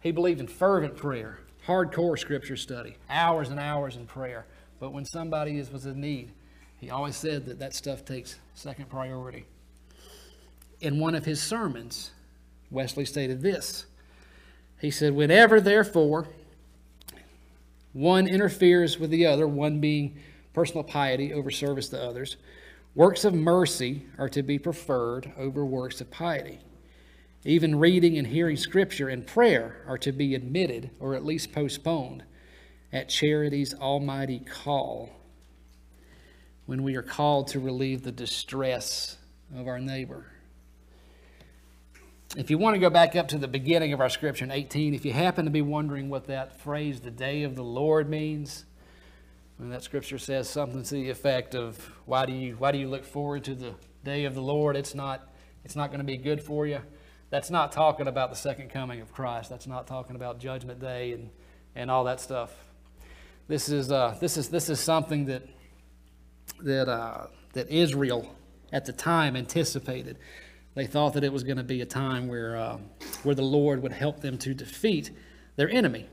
He 0.00 0.12
believed 0.12 0.40
in 0.40 0.46
fervent 0.46 0.96
prayer, 0.96 1.40
hardcore 1.66 2.18
scripture 2.18 2.56
study, 2.56 2.96
hours 3.08 3.50
and 3.50 3.60
hours 3.60 3.96
in 3.96 4.06
prayer. 4.06 4.46
But 4.80 4.92
when 4.92 5.04
somebody 5.04 5.58
is, 5.58 5.70
was 5.70 5.86
in 5.86 6.00
need, 6.00 6.32
he 6.78 6.90
always 6.90 7.14
said 7.14 7.46
that 7.46 7.60
that 7.60 7.74
stuff 7.74 8.04
takes 8.04 8.40
second 8.54 8.88
priority. 8.88 9.44
In 10.80 10.98
one 10.98 11.14
of 11.14 11.24
his 11.24 11.40
sermons, 11.40 12.10
Wesley 12.70 13.04
stated 13.04 13.42
this. 13.42 13.86
He 14.80 14.90
said, 14.90 15.14
Whenever, 15.14 15.60
therefore, 15.60 16.26
one 17.92 18.26
interferes 18.26 18.98
with 18.98 19.10
the 19.10 19.26
other, 19.26 19.46
one 19.46 19.78
being 19.78 20.16
personal 20.54 20.82
piety 20.82 21.32
over 21.32 21.50
service 21.50 21.88
to 21.90 22.02
others, 22.02 22.36
Works 22.94 23.24
of 23.24 23.34
mercy 23.34 24.02
are 24.18 24.28
to 24.30 24.42
be 24.42 24.58
preferred 24.58 25.32
over 25.38 25.64
works 25.64 26.00
of 26.00 26.10
piety. 26.10 26.58
Even 27.44 27.78
reading 27.78 28.18
and 28.18 28.26
hearing 28.26 28.56
Scripture 28.56 29.08
and 29.08 29.24
prayer 29.26 29.84
are 29.86 29.98
to 29.98 30.10
be 30.10 30.34
admitted 30.34 30.90
or 30.98 31.14
at 31.14 31.24
least 31.24 31.52
postponed 31.52 32.24
at 32.92 33.08
charity's 33.08 33.74
almighty 33.74 34.40
call 34.40 35.10
when 36.66 36.82
we 36.82 36.96
are 36.96 37.02
called 37.02 37.48
to 37.48 37.58
relieve 37.58 38.02
the 38.02 38.12
distress 38.12 39.16
of 39.56 39.66
our 39.66 39.78
neighbor. 39.78 40.26
If 42.36 42.48
you 42.48 42.58
want 42.58 42.74
to 42.74 42.78
go 42.78 42.90
back 42.90 43.16
up 43.16 43.26
to 43.28 43.38
the 43.38 43.48
beginning 43.48 43.92
of 43.92 44.00
our 44.00 44.08
scripture 44.08 44.44
in 44.44 44.52
18, 44.52 44.94
if 44.94 45.04
you 45.04 45.12
happen 45.12 45.46
to 45.46 45.50
be 45.50 45.62
wondering 45.62 46.08
what 46.08 46.28
that 46.28 46.60
phrase, 46.60 47.00
the 47.00 47.10
day 47.10 47.42
of 47.42 47.56
the 47.56 47.64
Lord, 47.64 48.08
means, 48.08 48.66
when 49.56 49.68
that 49.70 49.82
scripture 49.82 50.16
says 50.16 50.48
something 50.48 50.84
to 50.84 50.94
the 50.94 51.10
effect 51.10 51.56
of, 51.56 51.90
why 52.06 52.26
do 52.26 52.32
you, 52.32 52.54
why 52.54 52.70
do 52.70 52.78
you 52.78 52.88
look 52.88 53.04
forward 53.04 53.42
to 53.44 53.56
the 53.56 53.74
day 54.04 54.24
of 54.24 54.34
the 54.34 54.42
Lord? 54.42 54.76
It's 54.76 54.94
not, 54.94 55.28
it's 55.64 55.74
not 55.74 55.88
going 55.88 55.98
to 55.98 56.04
be 56.04 56.16
good 56.16 56.40
for 56.40 56.68
you. 56.68 56.78
That's 57.30 57.50
not 57.50 57.72
talking 57.72 58.06
about 58.06 58.30
the 58.30 58.36
second 58.36 58.70
coming 58.70 59.00
of 59.00 59.12
Christ. 59.12 59.50
That's 59.50 59.66
not 59.66 59.88
talking 59.88 60.14
about 60.14 60.38
Judgment 60.38 60.78
Day 60.78 61.12
and, 61.12 61.30
and 61.74 61.90
all 61.90 62.04
that 62.04 62.20
stuff. 62.20 62.54
This 63.50 63.68
is, 63.68 63.90
uh, 63.90 64.16
this 64.20 64.36
is, 64.36 64.48
this 64.48 64.70
is 64.70 64.78
something 64.78 65.24
that, 65.24 65.42
that, 66.62 66.88
uh, 66.88 67.26
that 67.52 67.68
Israel 67.68 68.32
at 68.72 68.84
the 68.84 68.92
time 68.92 69.34
anticipated. 69.34 70.18
They 70.76 70.86
thought 70.86 71.14
that 71.14 71.24
it 71.24 71.32
was 71.32 71.42
going 71.42 71.56
to 71.56 71.64
be 71.64 71.80
a 71.80 71.84
time 71.84 72.28
where, 72.28 72.56
uh, 72.56 72.78
where 73.24 73.34
the 73.34 73.42
Lord 73.42 73.82
would 73.82 73.90
help 73.90 74.20
them 74.20 74.38
to 74.38 74.54
defeat 74.54 75.10
their 75.56 75.68
enemy. 75.68 76.06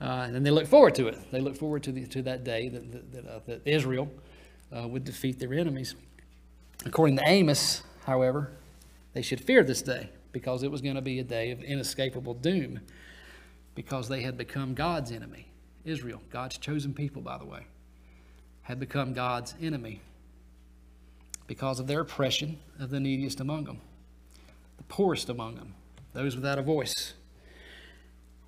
Uh, 0.00 0.26
and 0.32 0.44
they 0.44 0.50
look 0.50 0.66
forward 0.66 0.96
to 0.96 1.06
it. 1.06 1.30
They 1.30 1.40
look 1.40 1.56
forward 1.56 1.84
to, 1.84 1.92
the, 1.92 2.04
to 2.08 2.22
that 2.22 2.42
day 2.42 2.68
that, 2.68 3.12
that, 3.12 3.24
uh, 3.24 3.38
that 3.46 3.62
Israel 3.64 4.10
uh, 4.76 4.88
would 4.88 5.04
defeat 5.04 5.38
their 5.38 5.54
enemies. 5.54 5.94
According 6.84 7.16
to 7.18 7.22
Amos, 7.28 7.84
however, 8.06 8.50
they 9.12 9.22
should 9.22 9.40
fear 9.40 9.62
this 9.62 9.82
day 9.82 10.10
because 10.32 10.64
it 10.64 10.70
was 10.72 10.80
going 10.80 10.96
to 10.96 11.00
be 11.00 11.20
a 11.20 11.24
day 11.24 11.52
of 11.52 11.62
inescapable 11.62 12.34
doom 12.34 12.80
because 13.76 14.08
they 14.08 14.22
had 14.22 14.36
become 14.36 14.74
God's 14.74 15.12
enemy. 15.12 15.47
Israel, 15.88 16.20
God's 16.30 16.58
chosen 16.58 16.92
people, 16.92 17.22
by 17.22 17.38
the 17.38 17.44
way, 17.44 17.66
had 18.62 18.78
become 18.78 19.12
God's 19.12 19.54
enemy 19.60 20.00
because 21.46 21.80
of 21.80 21.86
their 21.86 22.00
oppression 22.00 22.58
of 22.78 22.90
the 22.90 23.00
neediest 23.00 23.40
among 23.40 23.64
them, 23.64 23.80
the 24.76 24.84
poorest 24.84 25.28
among 25.28 25.56
them, 25.56 25.74
those 26.12 26.36
without 26.36 26.58
a 26.58 26.62
voice. 26.62 27.14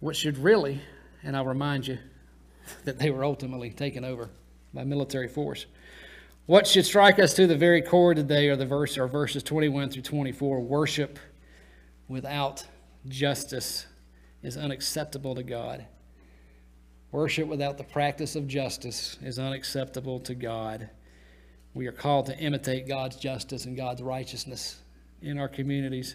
What 0.00 0.14
should 0.14 0.38
really, 0.38 0.82
and 1.22 1.36
I'll 1.36 1.46
remind 1.46 1.86
you 1.86 1.98
that 2.84 2.98
they 2.98 3.10
were 3.10 3.24
ultimately 3.24 3.70
taken 3.70 4.04
over 4.04 4.28
by 4.74 4.84
military 4.84 5.28
force. 5.28 5.66
What 6.46 6.66
should 6.66 6.84
strike 6.84 7.18
us 7.18 7.34
to 7.34 7.46
the 7.46 7.56
very 7.56 7.80
core 7.80 8.12
today 8.12 8.48
are 8.48 8.56
the 8.56 8.66
verse 8.66 8.98
or 8.98 9.06
verses 9.06 9.42
21 9.42 9.90
through 9.90 10.02
24. 10.02 10.60
Worship 10.60 11.18
without 12.08 12.64
justice 13.08 13.86
is 14.42 14.56
unacceptable 14.56 15.34
to 15.34 15.42
God. 15.42 15.86
Worship 17.12 17.48
without 17.48 17.76
the 17.76 17.84
practice 17.84 18.36
of 18.36 18.46
justice 18.46 19.18
is 19.20 19.38
unacceptable 19.38 20.20
to 20.20 20.34
God. 20.34 20.88
We 21.74 21.88
are 21.88 21.92
called 21.92 22.26
to 22.26 22.38
imitate 22.38 22.86
God's 22.86 23.16
justice 23.16 23.64
and 23.64 23.76
God's 23.76 24.00
righteousness 24.00 24.78
in 25.20 25.36
our 25.36 25.48
communities. 25.48 26.14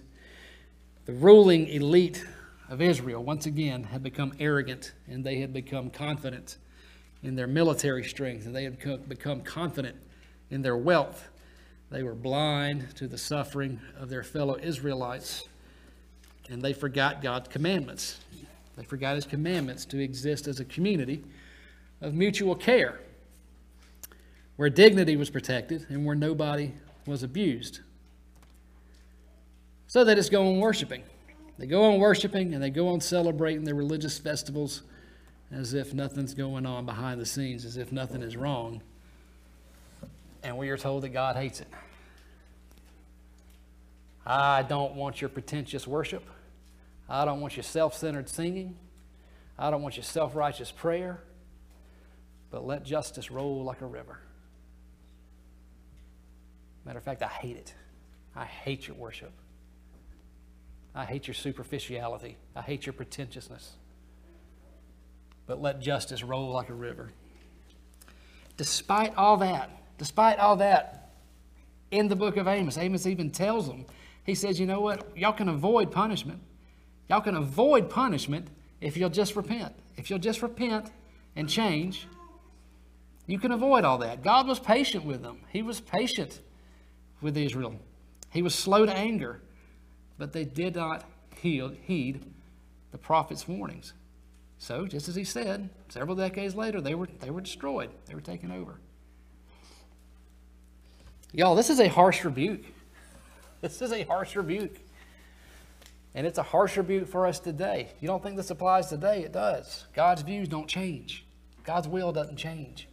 The 1.05 1.11
ruling 1.11 1.67
elite 1.67 2.25
of 2.69 2.81
Israel, 2.81 3.23
once 3.23 3.45
again, 3.45 3.83
had 3.83 4.03
become 4.03 4.33
arrogant 4.39 4.93
and 5.07 5.21
they 5.21 5.39
had 5.39 5.51
become 5.51 5.89
confident 5.89 6.57
in 7.23 7.35
their 7.35 7.47
military 7.47 8.05
strength 8.05 8.45
and 8.45 8.55
they 8.55 8.63
had 8.63 8.79
become 9.09 9.41
confident 9.41 9.97
in 10.49 10.61
their 10.61 10.77
wealth. 10.77 11.27
They 11.91 12.03
were 12.03 12.15
blind 12.15 12.95
to 12.95 13.07
the 13.09 13.17
suffering 13.17 13.81
of 13.99 14.07
their 14.07 14.23
fellow 14.23 14.57
Israelites 14.57 15.47
and 16.49 16.61
they 16.61 16.73
forgot 16.73 17.21
God's 17.21 17.49
commandments. 17.49 18.19
They 18.75 18.83
forgot 18.83 19.15
his 19.15 19.25
commandments 19.25 19.85
to 19.85 19.99
exist 19.99 20.47
as 20.47 20.59
a 20.59 20.65
community 20.65 21.23
of 22.01 22.13
mutual 22.13 22.55
care, 22.55 22.99
where 24.57 24.69
dignity 24.69 25.15
was 25.15 25.29
protected 25.29 25.85
and 25.89 26.05
where 26.05 26.15
nobody 26.15 26.73
was 27.05 27.23
abused. 27.23 27.79
So 29.87 30.03
they 30.03 30.15
just 30.15 30.31
go 30.31 30.47
on 30.47 30.59
worshiping. 30.59 31.03
They 31.57 31.67
go 31.67 31.83
on 31.83 31.99
worshiping 31.99 32.53
and 32.53 32.61
they 32.61 32.69
go 32.69 32.89
on 32.89 32.99
celebrating 32.99 33.63
their 33.63 33.75
religious 33.75 34.19
festivals 34.19 34.81
as 35.51 35.73
if 35.73 35.93
nothing's 35.93 36.33
going 36.33 36.65
on 36.65 36.85
behind 36.85 37.21
the 37.21 37.25
scenes, 37.25 37.63
as 37.63 37.77
if 37.77 37.91
nothing 37.91 38.21
is 38.21 38.35
wrong. 38.35 38.81
And 40.43 40.57
we 40.57 40.69
are 40.69 40.77
told 40.77 41.03
that 41.03 41.09
God 41.09 41.37
hates 41.37 41.61
it. 41.61 41.67
I 44.25 44.63
don't 44.63 44.95
want 44.95 45.21
your 45.21 45.29
pretentious 45.29 45.87
worship. 45.87 46.23
I 47.07 47.25
don't 47.25 47.41
want 47.41 47.55
your 47.55 47.63
self 47.63 47.95
centered 47.95 48.29
singing. 48.29 48.77
I 49.57 49.69
don't 49.69 49.81
want 49.81 49.97
your 49.97 50.03
self 50.03 50.35
righteous 50.35 50.71
prayer. 50.71 51.23
But 52.51 52.65
let 52.65 52.85
justice 52.85 53.31
roll 53.31 53.63
like 53.63 53.81
a 53.81 53.85
river. 53.85 54.19
Matter 56.85 56.99
of 56.99 57.03
fact, 57.03 57.23
I 57.23 57.27
hate 57.27 57.57
it. 57.57 57.73
I 58.35 58.45
hate 58.45 58.87
your 58.87 58.95
worship. 58.95 59.31
I 60.93 61.05
hate 61.05 61.27
your 61.27 61.33
superficiality. 61.33 62.37
I 62.55 62.61
hate 62.61 62.85
your 62.85 62.93
pretentiousness. 62.93 63.73
But 65.47 65.61
let 65.61 65.81
justice 65.81 66.23
roll 66.23 66.51
like 66.51 66.69
a 66.69 66.73
river. 66.73 67.11
Despite 68.57 69.15
all 69.15 69.37
that, 69.37 69.69
despite 69.97 70.39
all 70.39 70.57
that, 70.57 71.09
in 71.91 72.07
the 72.07 72.15
book 72.15 72.37
of 72.37 72.47
Amos, 72.47 72.77
Amos 72.77 73.05
even 73.05 73.29
tells 73.31 73.67
them, 73.67 73.85
he 74.23 74.33
says, 74.33 74.59
you 74.59 74.65
know 74.65 74.79
what? 74.79 75.15
Y'all 75.15 75.33
can 75.33 75.49
avoid 75.49 75.91
punishment. 75.91 76.41
Y'all 77.09 77.21
can 77.21 77.35
avoid 77.35 77.89
punishment 77.89 78.47
if 78.81 78.97
you'll 78.97 79.09
just 79.09 79.35
repent. 79.35 79.73
If 79.97 80.09
you'll 80.09 80.19
just 80.19 80.41
repent 80.41 80.91
and 81.35 81.49
change, 81.49 82.07
you 83.27 83.39
can 83.39 83.51
avoid 83.51 83.83
all 83.83 83.97
that. 83.99 84.23
God 84.23 84.47
was 84.47 84.59
patient 84.59 85.05
with 85.05 85.21
them. 85.21 85.39
He 85.49 85.61
was 85.61 85.79
patient 85.79 86.39
with 87.21 87.37
Israel. 87.37 87.75
He 88.31 88.41
was 88.41 88.53
slow 88.53 88.85
to 88.85 88.93
anger, 88.93 89.41
but 90.17 90.33
they 90.33 90.45
did 90.45 90.75
not 90.75 91.05
heed 91.35 92.25
the 92.91 92.97
prophet's 92.97 93.47
warnings. 93.47 93.93
So, 94.57 94.85
just 94.87 95.09
as 95.09 95.15
he 95.15 95.23
said, 95.23 95.69
several 95.89 96.15
decades 96.15 96.55
later, 96.55 96.81
they 96.81 96.95
were, 96.95 97.07
they 97.19 97.29
were 97.29 97.41
destroyed. 97.41 97.89
They 98.05 98.15
were 98.15 98.21
taken 98.21 98.51
over. 98.51 98.79
Y'all, 101.33 101.55
this 101.55 101.69
is 101.69 101.79
a 101.79 101.87
harsh 101.87 102.23
rebuke. 102.23 102.63
This 103.61 103.81
is 103.81 103.91
a 103.91 104.03
harsh 104.03 104.35
rebuke. 104.35 104.77
And 106.15 106.25
it's 106.25 106.37
a 106.37 106.43
harsh 106.43 106.77
rebuke 106.77 107.09
for 107.09 107.27
us 107.27 107.39
today. 107.39 107.89
You 107.99 108.07
don't 108.07 108.23
think 108.23 108.37
this 108.37 108.49
applies 108.49 108.87
today? 108.87 109.23
It 109.23 109.33
does. 109.33 109.85
God's 109.93 110.21
views 110.21 110.47
don't 110.47 110.67
change, 110.67 111.25
God's 111.63 111.87
will 111.87 112.11
doesn't 112.11 112.37
change. 112.37 112.87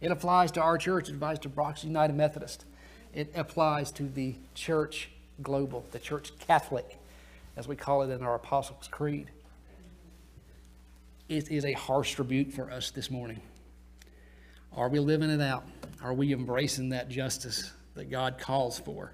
It 0.00 0.12
applies 0.12 0.52
to 0.52 0.62
our 0.62 0.78
church, 0.78 1.08
it 1.08 1.16
applies 1.16 1.40
to 1.40 1.48
Brox 1.48 1.82
United 1.82 2.14
Methodist, 2.14 2.64
it 3.12 3.32
applies 3.34 3.90
to 3.92 4.04
the 4.04 4.36
church 4.54 5.10
global, 5.42 5.84
the 5.90 5.98
church 5.98 6.30
Catholic, 6.38 6.96
as 7.56 7.66
we 7.66 7.74
call 7.74 8.02
it 8.02 8.10
in 8.10 8.22
our 8.22 8.36
Apostles' 8.36 8.86
Creed. 8.88 9.28
It 11.28 11.50
is 11.50 11.64
a 11.64 11.72
harsh 11.72 12.16
rebuke 12.18 12.52
for 12.52 12.70
us 12.70 12.92
this 12.92 13.10
morning. 13.10 13.40
Are 14.76 14.88
we 14.88 15.00
living 15.00 15.28
it 15.28 15.40
out? 15.40 15.64
Are 16.00 16.14
we 16.14 16.32
embracing 16.32 16.90
that 16.90 17.08
justice 17.08 17.72
that 17.94 18.08
God 18.08 18.38
calls 18.38 18.78
for? 18.78 19.12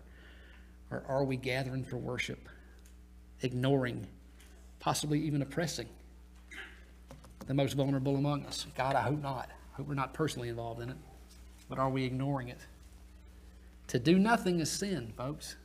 Or 0.90 1.02
are 1.08 1.24
we 1.24 1.36
gathering 1.36 1.84
for 1.84 1.96
worship? 1.96 2.48
Ignoring, 3.44 4.06
possibly 4.80 5.20
even 5.20 5.42
oppressing 5.42 5.86
the 7.46 7.54
most 7.54 7.74
vulnerable 7.74 8.16
among 8.16 8.44
us. 8.46 8.66
God, 8.76 8.96
I 8.96 9.02
hope 9.02 9.22
not. 9.22 9.50
I 9.50 9.76
hope 9.76 9.88
we're 9.88 9.94
not 9.94 10.14
personally 10.14 10.48
involved 10.48 10.80
in 10.80 10.88
it. 10.88 10.96
But 11.68 11.78
are 11.78 11.90
we 11.90 12.04
ignoring 12.04 12.48
it? 12.48 12.60
To 13.88 13.98
do 13.98 14.18
nothing 14.18 14.60
is 14.60 14.70
sin, 14.70 15.12
folks. 15.16 15.56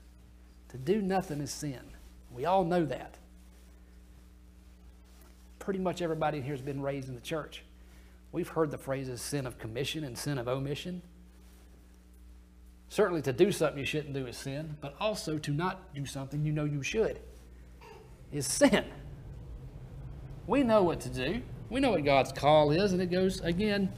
To 0.69 0.77
do 0.77 1.01
nothing 1.01 1.39
is 1.39 1.51
sin. 1.51 1.81
We 2.31 2.45
all 2.45 2.63
know 2.63 2.85
that. 2.85 3.15
Pretty 5.57 5.79
much 5.79 6.01
everybody 6.01 6.41
here 6.41 6.53
has 6.53 6.61
been 6.61 6.81
raised 6.81 7.07
in 7.07 7.15
the 7.15 7.21
church. 7.21 7.63
We've 8.31 8.47
heard 8.47 8.71
the 8.71 8.77
phrases 8.77 9.21
sin 9.21 9.47
of 9.47 9.57
commission 9.57 10.03
and 10.03 10.17
sin 10.17 10.37
of 10.37 10.47
omission. 10.47 11.01
Certainly, 12.89 13.21
to 13.23 13.33
do 13.33 13.51
something 13.51 13.79
you 13.79 13.85
shouldn't 13.85 14.13
do 14.13 14.25
is 14.25 14.35
sin, 14.35 14.77
but 14.81 14.95
also 14.99 15.37
to 15.37 15.51
not 15.51 15.93
do 15.93 16.05
something 16.05 16.43
you 16.43 16.51
know 16.51 16.65
you 16.65 16.83
should 16.83 17.19
is 18.31 18.45
sin. 18.45 18.85
We 20.47 20.63
know 20.63 20.83
what 20.83 20.99
to 21.01 21.09
do. 21.09 21.41
We 21.69 21.79
know 21.79 21.91
what 21.91 22.03
God's 22.03 22.31
call 22.31 22.71
is, 22.71 22.93
and 22.93 23.01
it 23.01 23.11
goes, 23.11 23.39
again, 23.41 23.91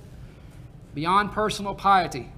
beyond 0.94 1.32
personal 1.32 1.74
piety. 1.74 2.30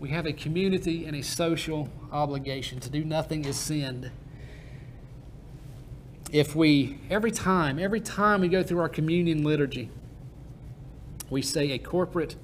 We 0.00 0.10
have 0.10 0.26
a 0.26 0.32
community 0.32 1.04
and 1.04 1.16
a 1.16 1.22
social 1.22 1.88
obligation. 2.12 2.80
To 2.80 2.90
do 2.90 3.04
nothing 3.04 3.44
is 3.44 3.56
sin. 3.56 4.10
If 6.32 6.56
we, 6.56 6.98
every 7.10 7.30
time, 7.30 7.78
every 7.78 8.00
time 8.00 8.40
we 8.40 8.48
go 8.48 8.62
through 8.62 8.80
our 8.80 8.88
communion 8.88 9.44
liturgy, 9.44 9.90
we 11.30 11.42
say 11.42 11.70
a 11.72 11.78
corporate 11.78 12.36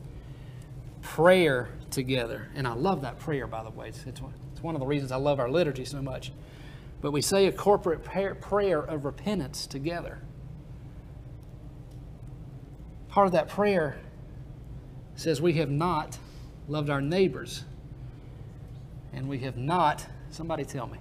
prayer 1.03 1.71
together. 1.91 2.49
And 2.55 2.67
I 2.67 2.75
love 2.75 3.03
that 3.03 3.19
prayer, 3.19 3.47
by 3.47 3.63
the 3.63 3.71
way. 3.71 3.89
It's, 3.89 4.05
it's, 4.07 4.21
one, 4.21 4.35
one 4.63 4.75
of 4.75 4.81
the 4.81 4.87
reasons 4.87 5.13
I 5.13 5.17
love 5.17 5.41
our 5.41 5.51
liturgy 5.51 5.85
so 5.85 6.01
much. 6.01 6.33
But 7.01 7.13
we 7.13 7.23
say 7.23 7.47
a 7.47 7.53
corporate 7.53 8.05
prayer, 8.05 8.81
of 8.81 9.05
repentance 9.05 9.67
together. 9.67 10.19
Part 13.09 13.27
of 13.27 13.33
that 13.33 13.49
prayer 13.49 13.99
says, 15.15 15.41
We 15.41 15.55
have 15.55 15.71
not 15.71 16.19
loved 16.69 16.91
our 16.91 17.01
neighbors, 17.01 17.65
and 19.13 19.29
we 19.29 19.39
have 19.39 19.57
not, 19.57 20.07
somebody 20.31 20.65
tell 20.65 20.87
me, 20.87 20.99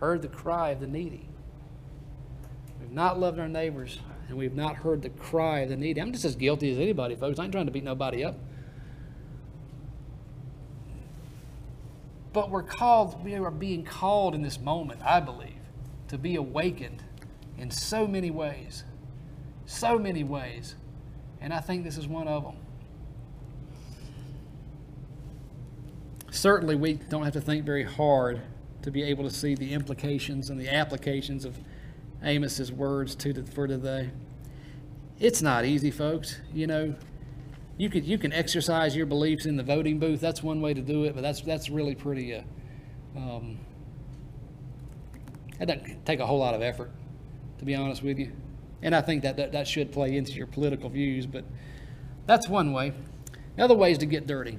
heard 0.00 0.22
the 0.22 0.28
cry 0.28 0.70
of 0.70 0.80
the 0.80 0.86
needy. 0.86 1.28
We've 2.80 2.92
not 2.92 3.18
loved 3.18 3.38
our 3.38 3.48
neighbors, 3.48 4.00
and 4.28 4.36
we've 4.36 4.54
not 4.54 4.76
heard 4.76 5.02
the 5.02 5.10
cry 5.10 5.60
of 5.60 5.70
the 5.70 5.76
needy. 5.76 6.00
I'm 6.00 6.12
just 6.12 6.24
as 6.24 6.36
guilty 6.36 6.70
as 6.70 6.78
anybody, 6.78 7.14
folks. 7.14 7.38
I 7.38 7.44
ain't 7.44 7.52
trying 7.52 7.66
to 7.66 7.72
beat 7.72 7.84
nobody 7.84 8.22
up. 8.22 8.36
But 12.32 12.50
we're 12.50 12.62
called, 12.62 13.22
we 13.22 13.34
are 13.34 13.50
being 13.50 13.84
called 13.84 14.34
in 14.34 14.42
this 14.42 14.58
moment, 14.58 15.00
I 15.04 15.20
believe, 15.20 15.60
to 16.08 16.18
be 16.18 16.36
awakened 16.36 17.02
in 17.58 17.70
so 17.70 18.06
many 18.06 18.30
ways. 18.30 18.84
So 19.66 19.98
many 19.98 20.24
ways. 20.24 20.74
And 21.40 21.52
I 21.52 21.60
think 21.60 21.84
this 21.84 21.98
is 21.98 22.06
one 22.06 22.28
of 22.28 22.44
them. 22.44 22.56
Certainly, 26.30 26.76
we 26.76 26.94
don't 26.94 27.24
have 27.24 27.34
to 27.34 27.40
think 27.40 27.66
very 27.66 27.84
hard 27.84 28.40
to 28.82 28.90
be 28.90 29.02
able 29.02 29.24
to 29.24 29.30
see 29.30 29.54
the 29.54 29.74
implications 29.74 30.48
and 30.50 30.58
the 30.58 30.68
applications 30.68 31.44
of 31.44 31.58
Amos's 32.24 32.72
words 32.72 33.14
to 33.16 33.32
the, 33.32 33.42
for 33.44 33.66
today. 33.66 34.10
It's 35.20 35.42
not 35.42 35.64
easy, 35.64 35.90
folks. 35.90 36.40
You 36.54 36.66
know, 36.66 36.94
you 37.78 37.88
could 37.88 38.04
you 38.04 38.18
can 38.18 38.32
exercise 38.32 38.94
your 38.94 39.06
beliefs 39.06 39.46
in 39.46 39.56
the 39.56 39.62
voting 39.62 39.98
booth. 39.98 40.20
That's 40.20 40.42
one 40.42 40.60
way 40.60 40.74
to 40.74 40.80
do 40.80 41.04
it, 41.04 41.14
but 41.14 41.22
that's 41.22 41.40
that's 41.40 41.70
really 41.70 41.94
pretty. 41.94 42.34
Uh, 42.34 42.42
um, 43.16 43.58
that 45.58 45.68
doesn't 45.68 46.04
take 46.06 46.20
a 46.20 46.26
whole 46.26 46.38
lot 46.38 46.54
of 46.54 46.62
effort, 46.62 46.90
to 47.58 47.64
be 47.64 47.74
honest 47.74 48.02
with 48.02 48.18
you. 48.18 48.32
And 48.82 48.94
I 48.94 49.00
think 49.00 49.22
that, 49.22 49.36
that 49.36 49.52
that 49.52 49.68
should 49.68 49.92
play 49.92 50.16
into 50.16 50.32
your 50.32 50.46
political 50.46 50.88
views, 50.88 51.26
but 51.26 51.44
that's 52.26 52.48
one 52.48 52.72
way. 52.72 52.92
The 53.56 53.64
other 53.64 53.74
way 53.74 53.92
is 53.92 53.98
to 53.98 54.06
get 54.06 54.26
dirty. 54.26 54.58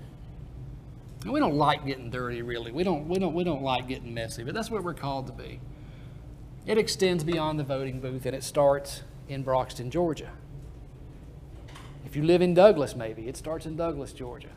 And 1.24 1.32
we 1.32 1.40
don't 1.40 1.56
like 1.56 1.86
getting 1.86 2.10
dirty, 2.10 2.42
really. 2.42 2.72
We 2.72 2.84
don't 2.84 3.08
we 3.08 3.20
don't 3.20 3.34
we 3.34 3.44
don't 3.44 3.64
like 3.64 3.88
getting 3.88 4.14
messy, 4.14 4.44
but 4.44 4.54
that's 4.54 4.70
what 4.70 4.84
we're 4.84 4.94
called 4.94 5.28
to 5.28 5.34
be. 5.34 5.60
It 6.66 6.78
extends 6.78 7.24
beyond 7.24 7.60
the 7.60 7.64
voting 7.64 8.00
booth, 8.00 8.26
and 8.26 8.36
it 8.36 8.44
starts 8.44 9.04
in 9.28 9.44
Broxton, 9.44 9.92
Georgia. 9.92 10.32
If 12.06 12.16
you 12.16 12.24
live 12.24 12.42
in 12.42 12.54
Douglas, 12.54 12.96
maybe, 12.96 13.28
it 13.28 13.38
starts 13.38 13.66
in 13.66 13.76
Douglas, 13.76 14.14
Georgia. 14.14 14.50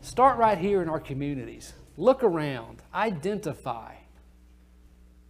Start 0.00 0.36
right 0.38 0.58
here 0.58 0.82
in 0.82 0.88
our 0.88 1.00
communities. 1.00 1.74
Look 1.96 2.24
around, 2.24 2.82
identify 2.92 3.94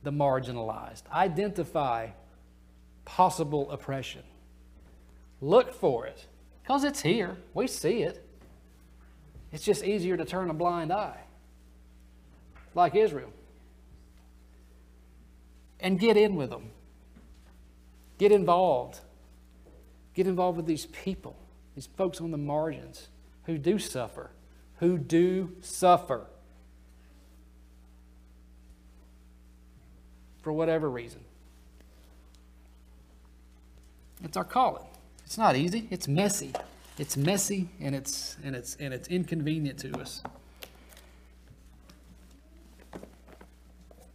the 0.02 0.10
marginalized, 0.10 1.02
identify 1.12 2.08
possible 3.04 3.70
oppression. 3.70 4.22
Look 5.40 5.74
for 5.74 6.06
it 6.06 6.26
because 6.62 6.84
it's 6.84 7.02
here. 7.02 7.36
We 7.52 7.66
see 7.66 8.02
it. 8.02 8.26
It's 9.52 9.64
just 9.64 9.84
easier 9.84 10.16
to 10.16 10.24
turn 10.24 10.48
a 10.48 10.54
blind 10.54 10.92
eye, 10.92 11.20
like 12.74 12.94
Israel. 12.94 13.32
And 15.80 15.98
get 15.98 16.16
in 16.16 16.36
with 16.36 16.50
them, 16.50 16.70
get 18.18 18.32
involved. 18.32 19.00
Get 20.14 20.26
involved 20.26 20.56
with 20.56 20.66
these 20.66 20.86
people, 20.86 21.36
these 21.74 21.86
folks 21.96 22.20
on 22.20 22.30
the 22.30 22.38
margins 22.38 23.08
who 23.44 23.58
do 23.58 23.78
suffer, 23.78 24.30
who 24.78 24.98
do 24.98 25.52
suffer 25.60 26.26
for 30.42 30.52
whatever 30.52 30.90
reason. 30.90 31.20
It's 34.22 34.36
our 34.36 34.44
calling. 34.44 34.86
It's 35.24 35.38
not 35.38 35.56
easy. 35.56 35.88
It's 35.90 36.06
messy. 36.06 36.52
It's 36.98 37.16
messy 37.16 37.68
and 37.80 37.94
it's 37.94 38.36
and 38.44 38.54
it's 38.54 38.76
and 38.76 38.92
it's 38.92 39.08
inconvenient 39.08 39.78
to 39.80 39.98
us. 39.98 40.22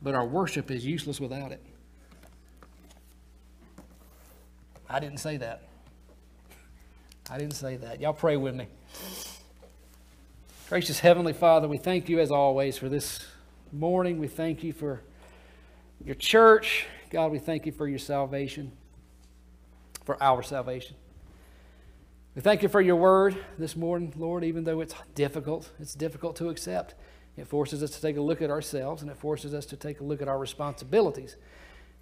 But 0.01 0.13
our 0.13 0.25
worship 0.25 0.69
is 0.69 0.85
useless 0.85 1.19
without 1.19 1.51
it. 1.51 1.61
I 4.89 4.99
didn't 4.99 5.17
say 5.17 5.37
that. 5.37 5.63
I 7.29 7.37
didn't 7.37 7.55
say 7.55 7.75
that. 7.77 7.99
Y'all 7.99 8.13
pray 8.13 8.37
with 8.37 8.55
me. 8.55 8.67
Gracious 10.69 10.99
Heavenly 10.99 11.33
Father, 11.33 11.67
we 11.67 11.77
thank 11.77 12.07
you 12.07 12.19
as 12.19 12.31
always 12.31 12.77
for 12.77 12.87
this 12.87 13.25
morning. 13.73 14.17
We 14.17 14.29
thank 14.29 14.63
you 14.63 14.71
for 14.71 15.01
your 16.05 16.15
church. 16.15 16.85
God, 17.09 17.31
we 17.31 17.39
thank 17.39 17.65
you 17.65 17.73
for 17.73 17.85
your 17.85 17.99
salvation, 17.99 18.71
for 20.05 20.21
our 20.23 20.41
salvation. 20.41 20.95
We 22.33 22.41
thank 22.41 22.63
you 22.63 22.69
for 22.69 22.79
your 22.79 22.95
word 22.95 23.37
this 23.57 23.75
morning, 23.75 24.13
Lord, 24.15 24.45
even 24.45 24.63
though 24.63 24.79
it's 24.79 24.95
difficult. 25.13 25.71
It's 25.79 25.95
difficult 25.95 26.37
to 26.37 26.47
accept. 26.47 26.95
It 27.35 27.47
forces 27.47 27.83
us 27.83 27.91
to 27.91 28.01
take 28.01 28.15
a 28.15 28.21
look 28.21 28.41
at 28.41 28.49
ourselves 28.49 29.01
and 29.01 29.11
it 29.11 29.17
forces 29.17 29.53
us 29.53 29.65
to 29.67 29.75
take 29.75 29.99
a 29.99 30.03
look 30.03 30.21
at 30.21 30.29
our 30.29 30.39
responsibilities 30.39 31.35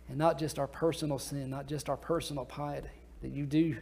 and 0.07 0.19
not 0.19 0.37
just 0.37 0.59
our 0.59 0.67
personal 0.67 1.17
sin, 1.17 1.49
not 1.49 1.67
just 1.67 1.89
our 1.89 1.97
personal 1.97 2.45
piety. 2.45 2.89
That 3.21 3.31
you 3.31 3.45
do 3.47 3.77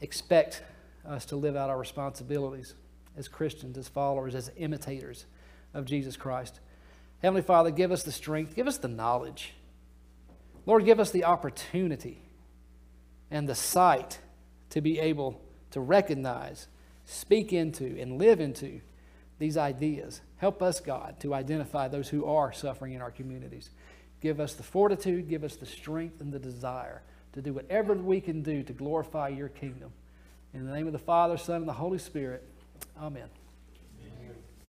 expect 0.00 0.62
us 1.06 1.24
to 1.26 1.36
live 1.36 1.56
out 1.56 1.70
our 1.70 1.78
responsibilities 1.78 2.74
as 3.16 3.28
Christians, 3.28 3.76
as 3.78 3.88
followers, 3.88 4.34
as 4.34 4.50
imitators 4.56 5.26
of 5.74 5.84
Jesus 5.84 6.16
Christ. 6.16 6.60
Heavenly 7.22 7.42
Father, 7.42 7.70
give 7.70 7.92
us 7.92 8.02
the 8.02 8.12
strength, 8.12 8.54
give 8.54 8.66
us 8.66 8.78
the 8.78 8.88
knowledge. 8.88 9.54
Lord, 10.66 10.84
give 10.84 11.00
us 11.00 11.10
the 11.10 11.24
opportunity 11.24 12.22
and 13.30 13.48
the 13.48 13.54
sight 13.54 14.20
to 14.70 14.80
be 14.80 14.98
able 14.98 15.40
to 15.70 15.80
recognize, 15.80 16.68
speak 17.04 17.52
into, 17.52 17.98
and 17.98 18.18
live 18.18 18.40
into 18.40 18.80
these 19.38 19.56
ideas. 19.56 20.20
Help 20.36 20.62
us, 20.62 20.80
God, 20.80 21.18
to 21.20 21.34
identify 21.34 21.88
those 21.88 22.08
who 22.08 22.24
are 22.24 22.52
suffering 22.52 22.94
in 22.94 23.02
our 23.02 23.10
communities. 23.10 23.70
Give 24.20 24.40
us 24.40 24.54
the 24.54 24.62
fortitude, 24.62 25.28
give 25.28 25.44
us 25.44 25.56
the 25.56 25.66
strength 25.66 26.20
and 26.20 26.32
the 26.32 26.38
desire 26.38 27.02
to 27.32 27.42
do 27.42 27.52
whatever 27.52 27.94
we 27.94 28.20
can 28.20 28.42
do 28.42 28.62
to 28.62 28.72
glorify 28.72 29.28
your 29.28 29.48
kingdom. 29.48 29.90
In 30.52 30.66
the 30.66 30.72
name 30.72 30.86
of 30.86 30.92
the 30.92 30.98
Father, 30.98 31.36
Son, 31.36 31.56
and 31.56 31.68
the 31.68 31.72
Holy 31.72 31.98
Spirit, 31.98 32.44
amen. 33.00 33.28